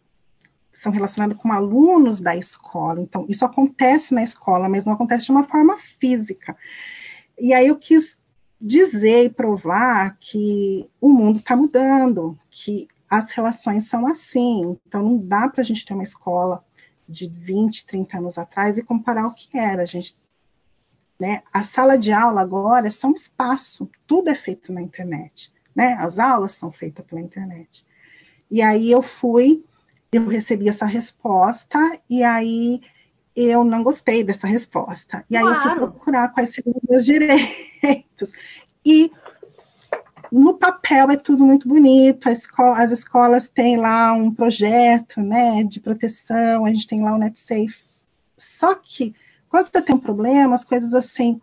[0.72, 3.02] são relacionadas com alunos da escola.
[3.02, 6.56] Então, isso acontece na escola, mas não acontece de uma forma física.
[7.40, 8.22] E aí eu quis
[8.62, 14.78] dizer e provar que o mundo está mudando, que as relações são assim.
[14.86, 16.64] Então, não dá para a gente ter uma escola
[17.10, 19.82] de 20, 30 anos atrás e comparar o que era.
[19.82, 20.16] A gente,
[21.20, 25.52] né, a sala de aula agora é só um espaço, tudo é feito na internet.
[25.76, 25.94] Né?
[26.00, 27.86] As aulas são feitas pela internet.
[28.50, 29.64] E aí eu fui
[30.16, 31.78] eu recebi essa resposta
[32.10, 32.82] e aí
[33.36, 35.26] eu não gostei dessa resposta.
[35.30, 35.58] E aí claro.
[35.58, 38.32] eu fui procurar quais seriam os meus direitos.
[38.86, 39.12] E
[40.32, 45.80] no papel é tudo muito bonito, escola, as escolas têm lá um projeto né, de
[45.80, 47.84] proteção, a gente tem lá o NetSafe.
[48.38, 49.14] Só que,
[49.50, 51.42] quando você tem um problema, as coisas assim,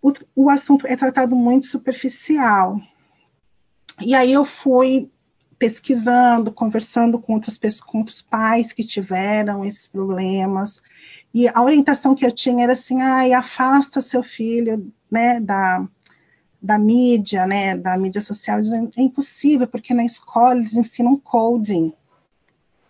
[0.00, 2.80] o, o assunto é tratado muito superficial.
[4.00, 5.10] E aí eu fui
[5.58, 7.40] pesquisando, conversando com
[7.86, 10.82] com outros pais que tiveram esses problemas.
[11.32, 15.86] E a orientação que eu tinha era assim, ai, afasta seu filho, né, da,
[16.60, 21.92] da mídia, né, da mídia social, dizendo, é impossível, porque na escola eles ensinam coding.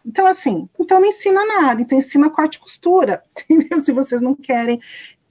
[0.04, 3.78] Então, assim, então não ensina nada, então ensina corte e costura, entendeu?
[3.78, 4.80] Se vocês não querem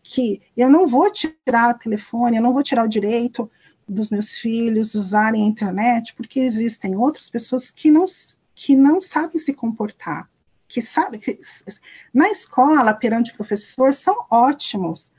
[0.04, 3.50] que eu não vou tirar o telefone, eu não vou tirar o direito
[3.92, 8.06] dos meus filhos usarem a internet, porque existem outras pessoas que não,
[8.56, 10.30] que não sabem se comportar,
[10.68, 11.40] que sabem que
[12.14, 15.12] na escola, perante o professor, são ótimos,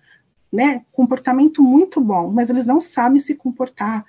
[0.51, 0.85] né?
[0.91, 4.07] Comportamento muito bom, mas eles não sabem se comportar,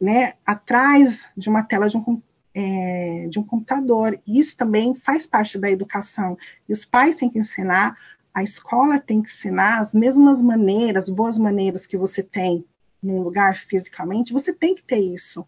[0.00, 0.34] né?
[0.44, 2.20] Atrás de uma tela de um,
[2.52, 4.20] é, de um computador.
[4.26, 6.36] Isso também faz parte da educação.
[6.68, 7.96] E os pais têm que ensinar,
[8.32, 12.64] a escola tem que ensinar as mesmas maneiras, boas maneiras que você tem
[13.04, 15.46] num lugar fisicamente, você tem que ter isso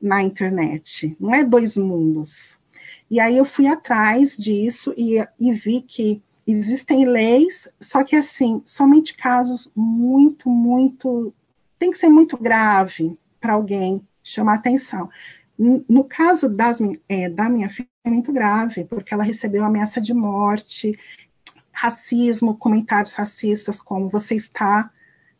[0.00, 1.16] na internet.
[1.18, 2.58] Não é dois mundos.
[3.10, 8.62] E aí eu fui atrás disso e, e vi que existem leis, só que assim,
[8.64, 11.32] somente casos muito, muito.
[11.78, 15.08] Tem que ser muito grave para alguém chamar atenção.
[15.58, 16.78] No caso das,
[17.08, 20.98] é, da minha filha, é muito grave, porque ela recebeu ameaça de morte,
[21.70, 24.90] racismo, comentários racistas, como você está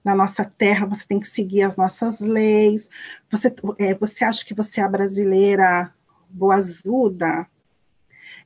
[0.05, 2.89] na nossa terra, você tem que seguir as nossas leis.
[3.31, 5.93] Você, é, você acha que você é brasileira
[6.29, 7.47] boazuda?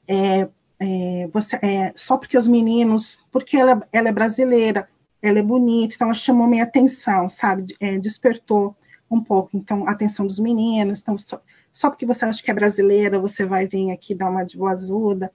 [0.06, 0.48] É,
[0.78, 4.88] é, você, é, só porque os meninos, porque ela, ela, é brasileira,
[5.22, 7.74] ela é bonita, então ela chamou minha atenção, sabe?
[7.80, 8.76] É, despertou
[9.10, 11.00] um pouco, então, a atenção dos meninos.
[11.00, 11.40] Então, só,
[11.72, 15.32] só porque você acha que é brasileira, você vai vir aqui dar uma de boazuda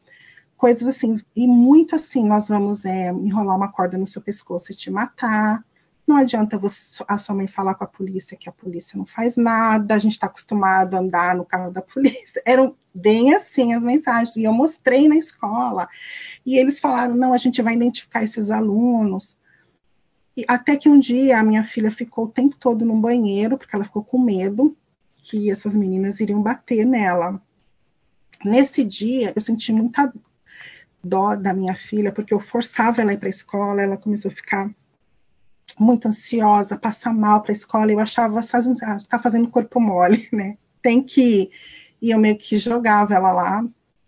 [0.59, 4.76] coisas assim, e muito assim, nós vamos é, enrolar uma corda no seu pescoço e
[4.76, 5.63] te matar,
[6.10, 9.38] não adianta você, a sua mãe falar com a polícia que a polícia não faz
[9.38, 12.41] nada, a gente está acostumado a andar no carro da polícia.
[12.43, 15.88] Eram bem assim as mensagens, e eu mostrei na escola.
[16.43, 19.38] E eles falaram: não, a gente vai identificar esses alunos.
[20.36, 23.76] E até que um dia a minha filha ficou o tempo todo no banheiro, porque
[23.76, 24.76] ela ficou com medo
[25.16, 27.39] que essas meninas iriam bater nela.
[28.43, 30.12] Nesse dia, eu senti muita
[31.03, 34.32] dó da minha filha, porque eu forçava ela a ir para a escola, ela começou
[34.32, 34.74] a ficar
[35.80, 40.57] muito ansiosa, passa mal para a escola, eu achava, está fazendo corpo mole, né?
[40.82, 41.51] Tem que ir.
[42.01, 43.65] E eu meio que jogava ela lá,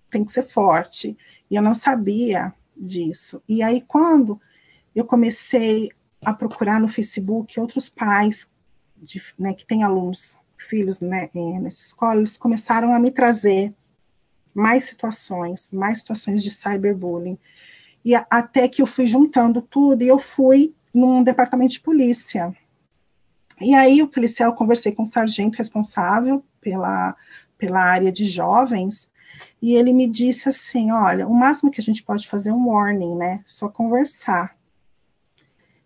[0.10, 1.18] tem que ser forte.
[1.50, 3.42] E eu não sabia disso.
[3.48, 4.40] E aí, quando
[4.96, 5.90] eu comecei
[6.24, 8.50] a procurar no Facebook outros pais
[8.96, 13.74] de, né, que têm alunos, filhos né, é, nessa escola, eles começaram a me trazer
[14.54, 17.38] mais situações, mais situações de cyberbullying.
[18.04, 22.56] E até que eu fui juntando tudo e eu fui num departamento de polícia.
[23.60, 27.16] E aí o policial, conversei com o sargento responsável pela,
[27.58, 29.10] pela área de jovens,
[29.62, 32.68] e ele me disse assim, olha, o máximo que a gente pode fazer é um
[32.68, 33.44] warning, né?
[33.46, 34.56] Só conversar.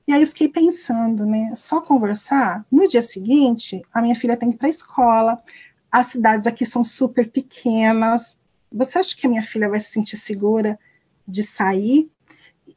[0.08, 1.54] E aí eu fiquei pensando, né?
[1.56, 2.66] Só conversar?
[2.72, 5.44] No dia seguinte, a minha filha tem que ir para a escola,
[5.92, 8.38] as cidades aqui são super pequenas.
[8.72, 10.80] Você acha que a minha filha vai se sentir segura
[11.28, 12.10] de sair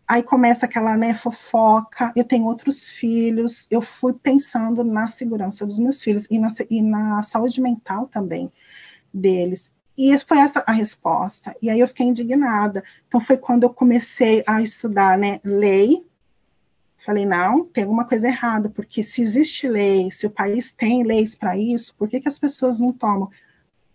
[0.09, 5.78] aí começa aquela né, fofoca, eu tenho outros filhos, eu fui pensando na segurança dos
[5.78, 8.50] meus filhos e na, e na saúde mental também
[9.12, 9.70] deles.
[9.96, 11.54] E foi essa a resposta.
[11.61, 12.82] E aí eu fiquei indignada.
[13.06, 16.06] Então foi quando eu comecei a estudar né, lei.
[17.04, 21.34] Falei, não, tem alguma coisa errada, porque se existe lei, se o país tem leis
[21.34, 23.30] para isso, por que, que as pessoas não tomam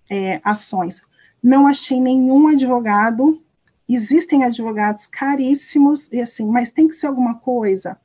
[0.09, 1.01] é, ações?
[1.41, 3.41] Não achei nenhum advogado
[3.95, 7.99] Existem advogados caríssimos, e assim, mas tem que ser alguma coisa.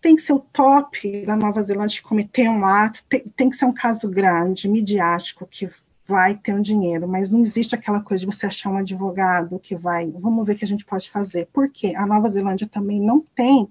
[0.00, 3.56] Tem que ser o top da Nova Zelândia que cometeu um ato, tem, tem que
[3.56, 5.68] ser um caso grande, midiático, que
[6.06, 9.74] vai ter um dinheiro, mas não existe aquela coisa de você achar um advogado que
[9.74, 11.48] vai, vamos ver o que a gente pode fazer.
[11.52, 13.68] Porque a Nova Zelândia também não tem,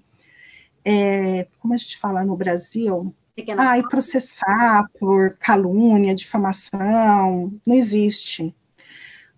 [0.84, 3.14] é, como a gente fala no Brasil,
[3.58, 8.54] ah, e processar por calúnia, difamação, não existe.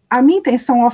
[0.09, 0.89] A minha intenção,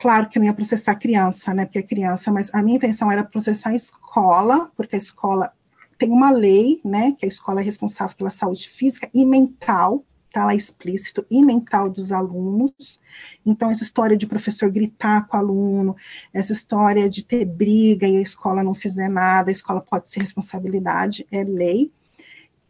[0.00, 1.66] Claro que eu não ia processar criança, né?
[1.66, 5.52] Porque é criança, mas a minha intenção era processar a escola, porque a escola
[5.98, 7.12] tem uma lei, né?
[7.12, 11.90] Que a escola é responsável pela saúde física e mental está lá explícito, e mental
[11.90, 13.00] dos alunos.
[13.44, 15.96] Então, essa história de professor gritar com o aluno,
[16.32, 20.20] essa história de ter briga e a escola não fizer nada, a escola pode ser
[20.20, 21.92] responsabilidade, é lei.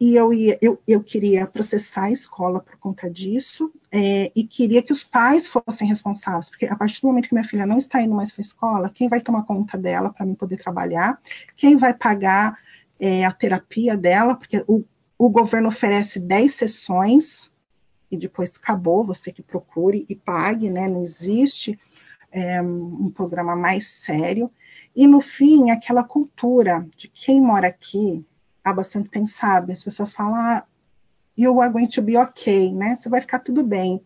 [0.01, 4.81] E eu, ia, eu, eu queria processar a escola por conta disso, é, e queria
[4.81, 8.01] que os pais fossem responsáveis, porque a partir do momento que minha filha não está
[8.01, 11.21] indo mais para a escola, quem vai tomar conta dela para mim poder trabalhar?
[11.55, 12.57] Quem vai pagar
[12.99, 14.33] é, a terapia dela?
[14.33, 14.83] Porque o,
[15.19, 17.51] o governo oferece 10 sessões
[18.09, 20.87] e depois acabou, você que procure e pague, né?
[20.87, 21.79] Não existe
[22.31, 24.49] é, um programa mais sério.
[24.95, 28.25] E no fim, aquela cultura de quem mora aqui
[29.09, 30.65] tempo sabe, as pessoas falam, ah,
[31.61, 32.95] are going to be okay, né?
[32.95, 34.01] Você vai ficar tudo bem.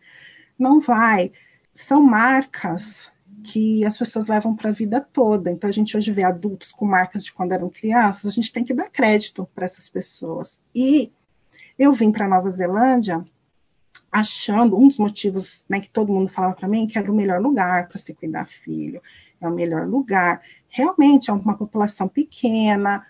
[0.58, 1.32] Não vai.
[1.72, 3.10] São marcas
[3.44, 5.50] que as pessoas levam para a vida toda.
[5.50, 8.64] Então, a gente hoje vê adultos com marcas de quando eram crianças, a gente tem
[8.64, 10.60] que dar crédito para essas pessoas.
[10.74, 11.12] E
[11.78, 13.24] eu vim para Nova Zelândia
[14.10, 17.40] achando um dos motivos né, que todo mundo falava para mim que era o melhor
[17.40, 19.02] lugar para se cuidar filho,
[19.40, 20.40] é o melhor lugar.
[20.68, 23.06] Realmente é uma população pequena.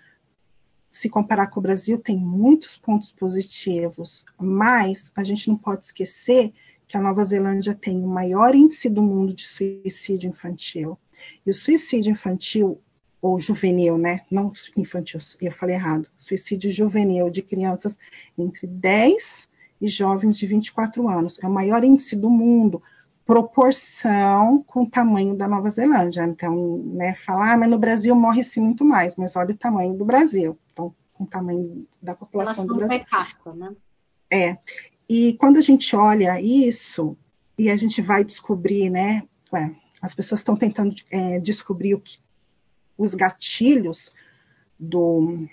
[0.91, 6.53] Se comparar com o Brasil, tem muitos pontos positivos, mas a gente não pode esquecer
[6.87, 10.97] que a Nova Zelândia tem o maior índice do mundo de suicídio infantil.
[11.45, 12.81] E o suicídio infantil
[13.21, 14.21] ou juvenil, né?
[14.31, 16.09] Não infantil, eu falei errado.
[16.17, 17.99] Suicídio juvenil de crianças
[18.39, 19.49] entre 10
[19.81, 21.39] e jovens de 24 anos.
[21.43, 22.83] É o maior índice do mundo,
[23.25, 26.25] proporção com o tamanho da Nova Zelândia.
[26.25, 30.05] Então, né, falar, ah, mas no Brasil morre-se muito mais, mas olha o tamanho do
[30.05, 30.57] Brasil.
[31.17, 32.99] Com o tamanho da população do Brasil.
[32.99, 33.75] Recata, né?
[34.31, 34.59] É.
[35.09, 37.17] E quando a gente olha isso,
[37.59, 39.23] e a gente vai descobrir, né?
[39.53, 42.19] Ué, as pessoas estão tentando é, descobrir o que,
[42.99, 44.13] os gatilhos
[44.79, 45.47] do,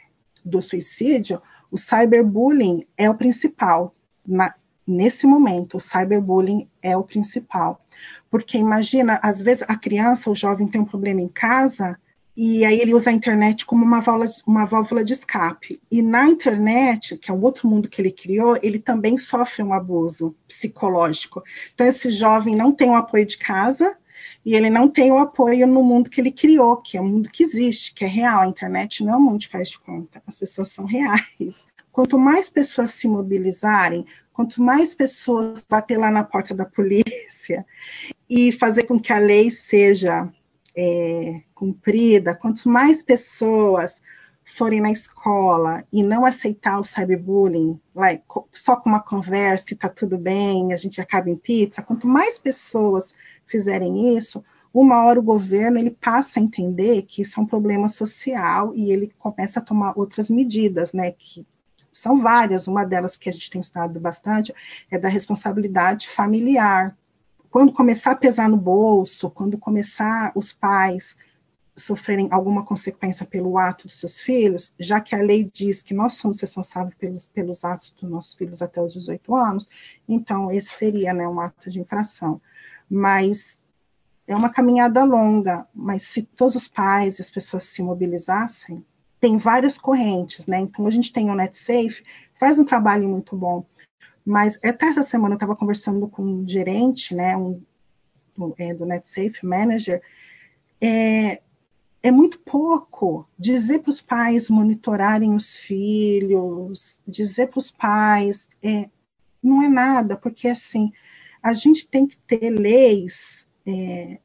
[0.43, 1.41] do suicídio,
[1.71, 3.95] o cyberbullying é o principal
[4.25, 4.53] na,
[4.85, 7.83] nesse momento, o cyberbullying é o principal.
[8.29, 11.99] Porque imagina, às vezes a criança, o jovem tem um problema em casa
[12.35, 15.79] e aí ele usa a internet como uma válvula, uma válvula de escape.
[15.91, 19.71] E na internet, que é um outro mundo que ele criou, ele também sofre um
[19.71, 21.43] abuso psicológico.
[21.73, 23.95] Então esse jovem não tem o apoio de casa
[24.43, 27.29] e ele não tem o apoio no mundo que ele criou, que é um mundo
[27.29, 28.41] que existe, que é real.
[28.41, 31.67] A internet não é um mundo de faz de conta, as pessoas são reais.
[31.91, 37.63] Quanto mais pessoas se mobilizarem, quanto mais pessoas bater lá na porta da polícia
[38.27, 40.27] e fazer com que a lei seja
[40.75, 44.01] é, cumprida, quanto mais pessoas
[44.45, 49.87] forem na escola e não aceitar o cyberbullying, like, só com uma conversa e tá
[49.87, 53.13] tudo bem, a gente acaba em pizza, quanto mais pessoas
[53.45, 54.43] fizerem isso,
[54.73, 58.91] uma hora o governo ele passa a entender que isso é um problema social e
[58.91, 61.45] ele começa a tomar outras medidas, né, que
[61.91, 64.53] são várias, uma delas que a gente tem estudado bastante
[64.89, 66.97] é da responsabilidade familiar.
[67.53, 71.15] Quando começar a pesar no bolso, quando começar os pais
[71.75, 76.15] sofrerem alguma consequência pelo ato dos seus filhos, já que a lei diz que nós
[76.15, 79.69] somos responsáveis pelos, pelos atos dos nossos filhos até os 18 anos,
[80.09, 82.41] então esse seria né, um ato de infração.
[82.89, 83.61] Mas
[84.25, 88.83] é uma caminhada longa, mas se todos os pais e as pessoas se mobilizassem,
[89.19, 90.59] tem várias correntes, né?
[90.59, 93.63] Então a gente tem o NetSafe, faz um trabalho muito bom.
[94.25, 97.61] Mas até essa semana eu estava conversando com um gerente, né, um,
[98.37, 100.01] do, é, do NetSafe Manager,
[100.79, 101.41] é,
[102.01, 108.89] é muito pouco dizer para os pais monitorarem os filhos, dizer para os pais, é,
[109.41, 110.91] não é nada, porque assim,
[111.41, 114.19] a gente tem que ter leis é,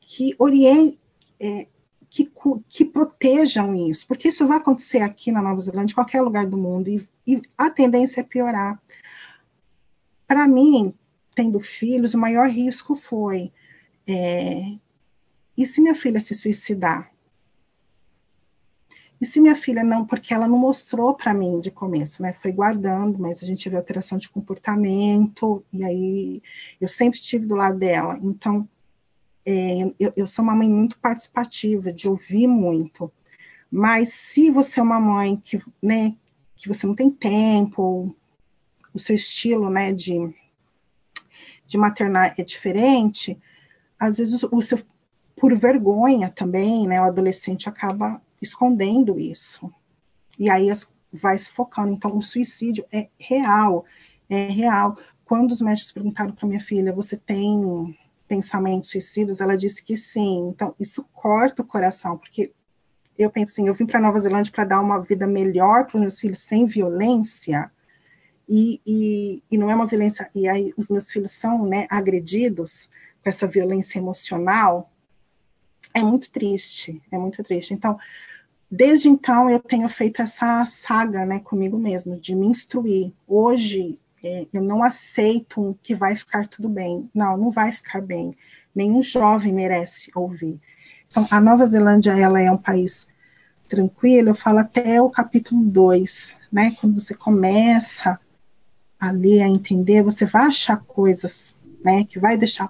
[0.00, 0.98] que orientem,
[1.40, 1.66] é,
[2.10, 2.30] que,
[2.68, 6.56] que protejam isso, porque isso vai acontecer aqui na Nova Zelândia, em qualquer lugar do
[6.56, 8.80] mundo, e, e a tendência é piorar.
[10.26, 10.94] Para mim,
[11.34, 13.52] tendo filhos, o maior risco foi:
[14.06, 14.76] é,
[15.56, 17.14] e se minha filha se suicidar?
[19.20, 22.32] E se minha filha não, porque ela não mostrou para mim de começo, né?
[22.32, 26.42] Foi guardando, mas a gente vê alteração de comportamento, e aí
[26.80, 28.18] eu sempre estive do lado dela.
[28.22, 28.68] Então,
[29.46, 33.10] é, eu, eu, sou uma mãe muito participativa, de ouvir muito.
[33.70, 36.14] Mas se você é uma mãe que, né,
[36.64, 38.16] que você não tem tempo,
[38.94, 40.34] o seu estilo, né, de,
[41.66, 43.38] de maternar é diferente,
[44.00, 44.78] às vezes o, seu,
[45.36, 49.70] por vergonha também, né, o adolescente acaba escondendo isso.
[50.38, 51.92] E aí as, vai se focando.
[51.92, 53.84] Então, o suicídio é real,
[54.28, 54.96] é real.
[55.26, 57.94] Quando os médicos perguntaram para minha filha, você tem
[58.26, 60.48] pensamentos suicidas, ela disse que sim.
[60.48, 62.52] Então, isso corta o coração, porque
[63.18, 66.00] eu penso assim, eu vim para Nova Zelândia para dar uma vida melhor para os
[66.00, 67.70] meus filhos sem violência,
[68.48, 72.90] e, e, e, não é uma violência, e aí os meus filhos são né, agredidos
[73.22, 74.92] com essa violência emocional,
[75.94, 77.72] é muito triste, é muito triste.
[77.72, 77.98] Então,
[78.70, 83.12] desde então eu tenho feito essa saga né, comigo mesmo, de me instruir.
[83.26, 87.08] Hoje é, eu não aceito que vai ficar tudo bem.
[87.14, 88.36] Não, não vai ficar bem.
[88.74, 90.60] Nenhum jovem merece ouvir.
[91.14, 93.06] Então, a Nova Zelândia ela é um país
[93.68, 96.74] tranquilo, eu falo até o capítulo 2, né?
[96.80, 98.18] Quando você começa
[98.98, 102.68] a ler, a entender, você vai achar coisas, né, que vai deixar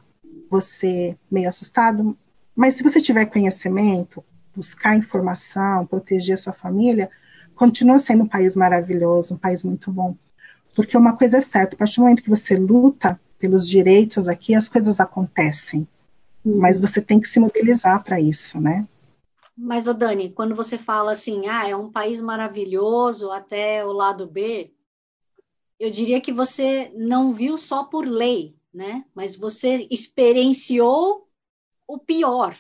[0.51, 2.15] você meio assustado,
[2.55, 4.23] mas se você tiver conhecimento,
[4.55, 7.09] buscar informação, proteger sua família,
[7.55, 10.15] continua sendo um país maravilhoso, um país muito bom.
[10.77, 14.55] Porque uma coisa é certa, a partir do momento que você luta pelos direitos aqui,
[14.55, 15.89] as coisas acontecem.
[16.45, 18.87] Mas você tem que se mobilizar para isso, né?
[19.57, 24.27] Mas, ô Dani, quando você fala assim, ah, é um país maravilhoso até o lado
[24.27, 24.75] B,
[25.79, 29.05] eu diria que você não viu só por lei, né?
[29.15, 31.29] Mas você experienciou
[31.87, 32.57] o pior.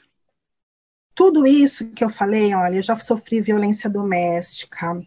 [1.14, 5.00] Tudo isso que eu falei, olha, eu já sofri violência doméstica,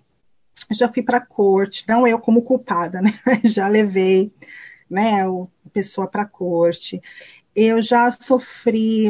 [0.72, 3.12] já fui para a corte, não eu como culpada, né?
[3.44, 4.34] já levei,
[4.90, 7.02] né, a pessoa para a corte.
[7.60, 9.08] Eu já sofri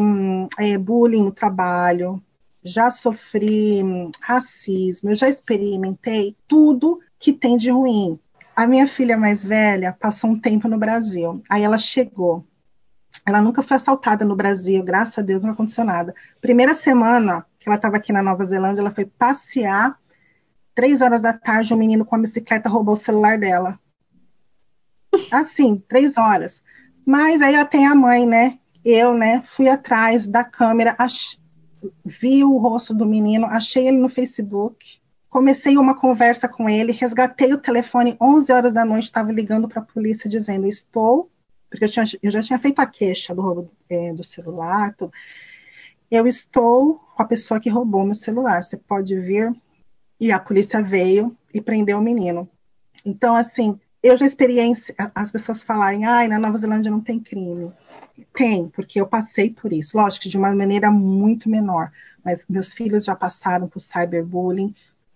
[0.57, 2.23] é, bullying no trabalho,
[2.63, 3.81] já sofri
[4.21, 8.17] racismo, eu já experimentei tudo que tem de ruim.
[8.55, 11.43] A minha filha mais velha passou um tempo no Brasil.
[11.49, 12.47] Aí ela chegou.
[13.25, 16.15] Ela nunca foi assaltada no Brasil, graças a Deus não aconteceu nada.
[16.39, 19.99] Primeira semana que ela estava aqui na Nova Zelândia, ela foi passear.
[20.73, 23.77] Três horas da tarde, um menino com a bicicleta roubou o celular dela.
[25.33, 26.63] Assim, três horas.
[27.07, 28.59] Mas aí tem a mãe, né?
[28.83, 29.41] Eu, né?
[29.47, 31.39] Fui atrás da câmera, ach
[32.03, 34.99] vi o rosto do menino, achei ele no Facebook,
[35.29, 39.81] comecei uma conversa com ele, resgatei o telefone, 11 horas da noite, estava ligando para
[39.81, 41.31] a polícia dizendo: Estou,
[41.69, 45.13] porque eu, tinha, eu, já tinha feito a queixa do roubo é, do celular, tudo.
[46.11, 49.49] Eu estou com a pessoa que roubou meu celular, você pode vir.
[50.19, 52.49] E a polícia veio e prendeu o menino.
[53.05, 57.71] Então, assim, eu já experiência as pessoas falarem, ai, na Nova Zelândia não tem crime.
[58.33, 59.97] Tem, porque eu passei por isso.
[59.97, 61.91] Lógico que de uma maneira muito menor,
[62.23, 64.73] mas meus filhos já passaram por cyberbullying.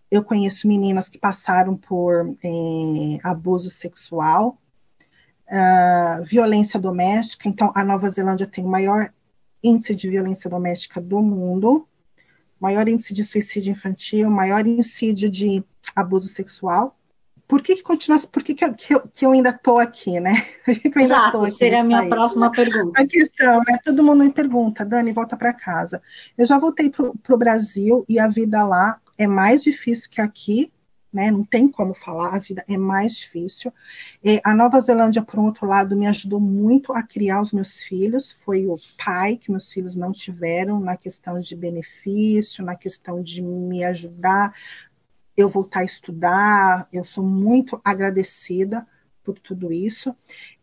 [0.10, 4.58] Eu conheço meninas que passaram por é, abuso sexual,
[5.48, 7.48] uh, violência doméstica.
[7.48, 9.14] Então, a Nova Zelândia tem o maior
[9.64, 11.88] índice de violência doméstica do mundo,
[12.60, 15.64] maior índice de suicídio infantil, maior índice de
[15.96, 16.98] abuso sexual
[17.52, 20.46] por que, que continua, por que, que, eu, que, eu, ainda estou aqui, né?
[20.64, 23.02] Por que, que eu ainda Exato, aqui seria a minha país, próxima pergunta.
[23.02, 23.78] A questão, né?
[23.84, 26.02] Todo mundo me pergunta, Dani, volta para casa.
[26.38, 30.72] Eu já voltei para o Brasil e a vida lá é mais difícil que aqui,
[31.12, 31.30] né?
[31.30, 33.74] Não tem como falar, a vida é mais difícil.
[34.24, 37.82] E a Nova Zelândia, por um outro lado, me ajudou muito a criar os meus
[37.82, 38.32] filhos.
[38.32, 43.42] Foi o pai que meus filhos não tiveram na questão de benefício, na questão de
[43.42, 44.54] me ajudar
[45.36, 48.86] eu voltar a estudar, eu sou muito agradecida
[49.24, 50.16] por tudo isso.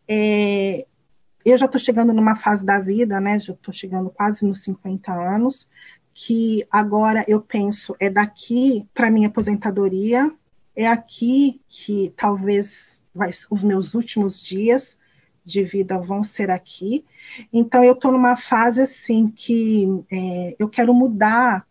[0.07, 0.85] É,
[1.45, 3.39] eu já estou chegando numa fase da vida, né?
[3.39, 5.67] Já estou chegando quase nos 50 anos,
[6.13, 10.29] que agora eu penso é daqui para minha aposentadoria,
[10.75, 14.97] é aqui que talvez vai, os meus últimos dias
[15.43, 17.05] de vida vão ser aqui.
[17.51, 21.65] Então eu estou numa fase assim que é, eu quero mudar,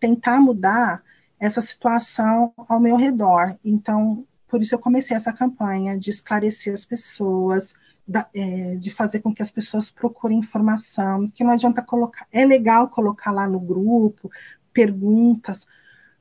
[0.00, 1.02] tentar mudar
[1.38, 3.56] essa situação ao meu redor.
[3.64, 7.74] Então, por isso eu comecei essa campanha de esclarecer as pessoas,
[8.06, 12.44] da, é, de fazer com que as pessoas procurem informação, que não adianta colocar, é
[12.44, 14.30] legal colocar lá no grupo
[14.72, 15.66] perguntas,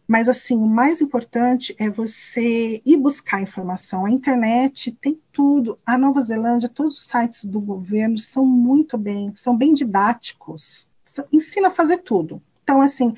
[0.07, 4.05] mas assim, o mais importante é você ir buscar informação.
[4.05, 5.79] A internet tem tudo.
[5.85, 10.87] A Nova Zelândia, todos os sites do governo são muito bem, são bem didáticos.
[11.31, 12.41] Ensina a fazer tudo.
[12.63, 13.13] Então, assim,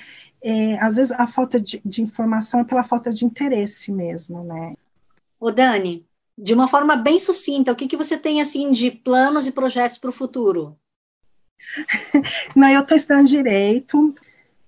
[0.48, 4.76] é, às vezes a falta de, de, informação é pela falta de interesse mesmo, né?
[5.40, 6.06] Ô Dani,
[6.38, 9.98] de uma forma bem sucinta, o que, que você tem assim de planos e projetos
[9.98, 10.78] para o futuro?
[12.56, 14.14] Não, eu estou estudando direito,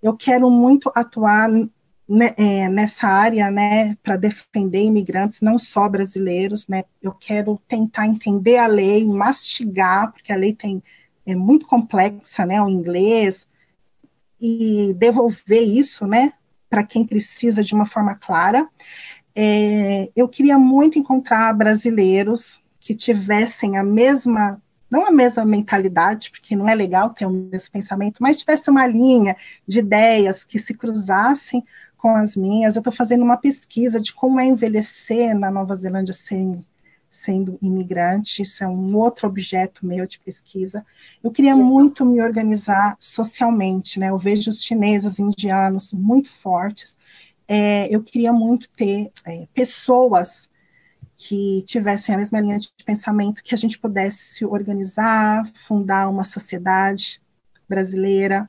[0.01, 6.67] eu quero muito atuar né, é, nessa área, né, para defender imigrantes, não só brasileiros,
[6.67, 6.85] né?
[7.03, 10.81] Eu quero tentar entender a lei, mastigar, porque a lei tem
[11.23, 12.59] é muito complexa, né?
[12.61, 13.47] O inglês,
[14.39, 16.33] e devolver isso, né,
[16.69, 18.67] para quem precisa de uma forma clara.
[19.35, 26.55] É, eu queria muito encontrar brasileiros que tivessem a mesma, não a mesma mentalidade, porque
[26.55, 29.35] não é legal ter o mesmo pensamento, mas tivesse uma linha
[29.67, 31.63] de ideias que se cruzassem
[31.97, 32.75] com as minhas.
[32.75, 36.65] Eu estou fazendo uma pesquisa de como é envelhecer na Nova Zelândia sem,
[37.11, 38.41] sendo imigrante.
[38.41, 40.85] Isso é um outro objeto meu de pesquisa.
[41.23, 44.09] Eu queria muito me organizar socialmente, né?
[44.09, 46.97] Eu vejo os chineses, indianos muito fortes.
[47.47, 50.49] É, eu queria muito ter é, pessoas
[51.17, 56.23] que tivessem a mesma linha de pensamento, que a gente pudesse se organizar, fundar uma
[56.23, 57.19] sociedade
[57.67, 58.47] brasileira,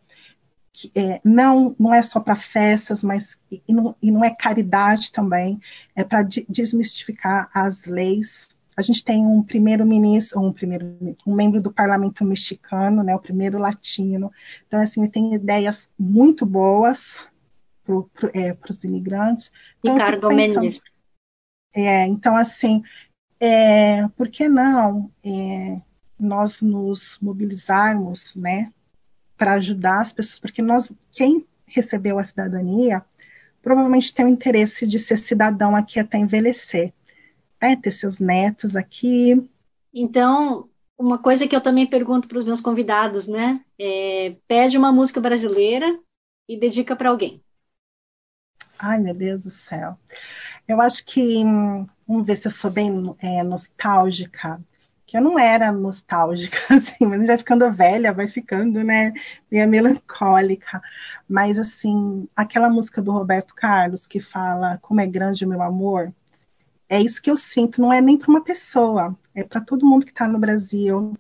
[0.79, 5.11] que é, não, não é só para festas, mas e não, e não, é caridade
[5.11, 5.61] também,
[5.97, 8.57] é para desmistificar as leis.
[8.77, 13.59] A gente tem um primeiro-ministro, um primeiro, um membro do parlamento mexicano, né, o primeiro
[13.59, 14.31] latino.
[14.69, 17.27] Então, assim, tem ideias muito boas
[17.83, 19.51] para é, os imigrantes.
[19.81, 20.81] Então, Ricardo Mendes.
[21.75, 22.85] É, então, assim,
[23.41, 25.81] é, por que não é,
[26.17, 28.73] nós nos mobilizarmos, né,
[29.39, 33.03] para ajudar as pessoas, porque nós, quem recebeu a cidadania,
[33.63, 36.93] provavelmente tem o interesse de ser cidadão aqui até envelhecer,
[37.63, 37.77] né?
[37.77, 39.49] ter seus netos aqui.
[39.95, 40.69] Então,
[40.99, 43.61] uma coisa que eu também pergunto para os meus convidados, né?
[43.79, 45.99] É, pede uma música brasileira
[46.49, 47.41] e dedica para alguém.
[48.79, 49.99] Ai, meu Deus do céu.
[50.67, 54.61] Eu acho que, hum, vamos ver se eu sou bem é, nostálgica
[55.09, 59.15] que eu não era nostálgica, assim, mas já ficando velha, vai ficando, né,
[59.51, 60.83] meio melancólica.
[61.27, 66.13] Mas, assim, aquela música do Roberto Carlos que fala Como é grande o meu amor,
[66.91, 70.05] é isso que eu sinto, não é nem para uma pessoa, é para todo mundo
[70.05, 71.17] que está no Brasil.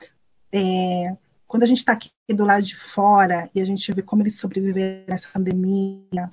[0.52, 1.16] É,
[1.46, 4.38] quando a gente está aqui do lado de fora e a gente vê como eles
[4.38, 6.28] sobreviveram nessa pandemia,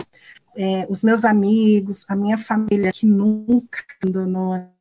[0.58, 4.75] é, os meus amigos, a minha família que nunca abandonou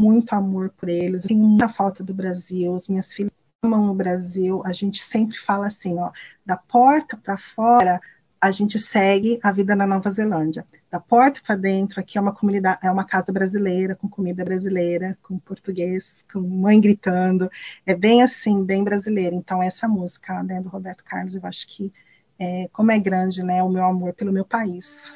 [0.00, 3.30] muito amor por eles, eu tenho muita falta do Brasil, os minhas filhas
[3.62, 6.10] amam o Brasil, a gente sempre fala assim, ó,
[6.44, 8.00] da porta para fora,
[8.40, 10.66] a gente segue a vida na Nova Zelândia.
[10.90, 15.18] Da porta para dentro, aqui é uma comunidade, é uma casa brasileira, com comida brasileira,
[15.22, 17.50] com português, com mãe gritando.
[17.84, 19.36] É bem assim, bem brasileira.
[19.36, 21.92] Então, essa música né, do Roberto Carlos, eu acho que,
[22.38, 25.12] é, como é grande né, o meu amor pelo meu país.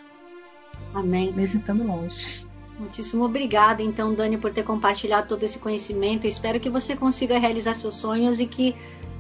[0.93, 1.33] Amém.
[1.33, 2.47] Mesmo estando longe.
[2.79, 6.27] Muitíssimo obrigada, então, Dani, por ter compartilhado todo esse conhecimento.
[6.27, 8.75] Espero que você consiga realizar seus sonhos e que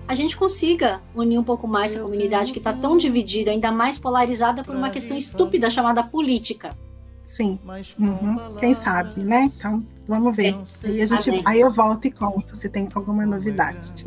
[0.06, 3.96] a gente consiga unir um pouco mais essa comunidade que está tão dividida, ainda mais
[3.96, 6.76] polarizada por uma questão estúpida chamada política.
[7.24, 7.58] Sim.
[7.98, 8.56] Uhum.
[8.60, 9.50] Quem sabe, né?
[9.56, 10.54] Então, vamos ver.
[10.82, 10.88] É.
[10.88, 14.04] Aí, a gente, aí eu volto e conto se tem alguma novidade.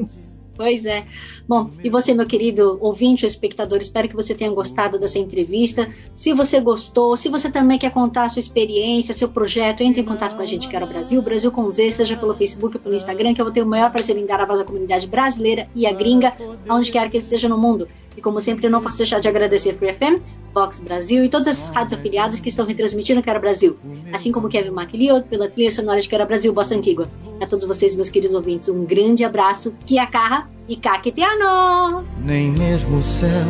[0.58, 1.06] Pois é.
[1.48, 5.88] Bom, e você, meu querido ouvinte ou espectador, espero que você tenha gostado dessa entrevista.
[6.16, 10.06] Se você gostou, se você também quer contar a sua experiência, seu projeto, entre em
[10.06, 13.36] contato com a gente, Quero Brasil, Brasil com Z, seja pelo Facebook ou pelo Instagram,
[13.36, 15.86] que eu vou ter o maior prazer em dar a voz à comunidade brasileira e
[15.86, 16.34] a gringa,
[16.68, 17.88] aonde quer que esteja no mundo.
[18.18, 20.22] E como sempre, eu não posso deixar de agradecer Free FM,
[20.54, 23.78] Vox Brasil e todas as rádios afiliadas que estão retransmitindo Quero Brasil,
[24.12, 27.08] assim como Kevin MacLeod pela trilha sonora de Quero Brasil Bossa Antigua.
[27.40, 32.04] A todos vocês, meus queridos ouvintes, um grande abraço, Kiakarra e Kakiteano!
[32.26, 33.46] Nem mesmo o céu,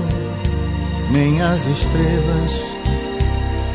[1.14, 2.52] nem as estrelas,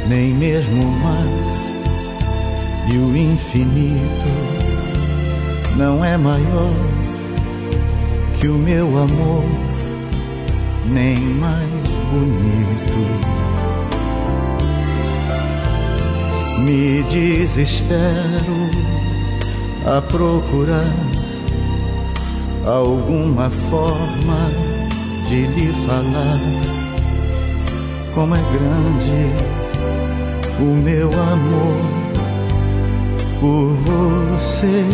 [0.09, 1.63] nem mesmo o mar
[2.91, 4.29] e o infinito
[5.77, 6.75] não é maior
[8.39, 9.45] que o meu amor,
[10.87, 11.69] nem mais
[12.11, 13.03] bonito.
[16.65, 18.71] Me desespero
[19.85, 20.95] a procurar
[22.65, 24.51] alguma forma
[25.29, 26.41] de lhe falar
[28.15, 29.63] como é grande
[30.61, 32.03] o meu amor
[33.41, 34.85] por você.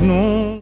[0.00, 0.61] Num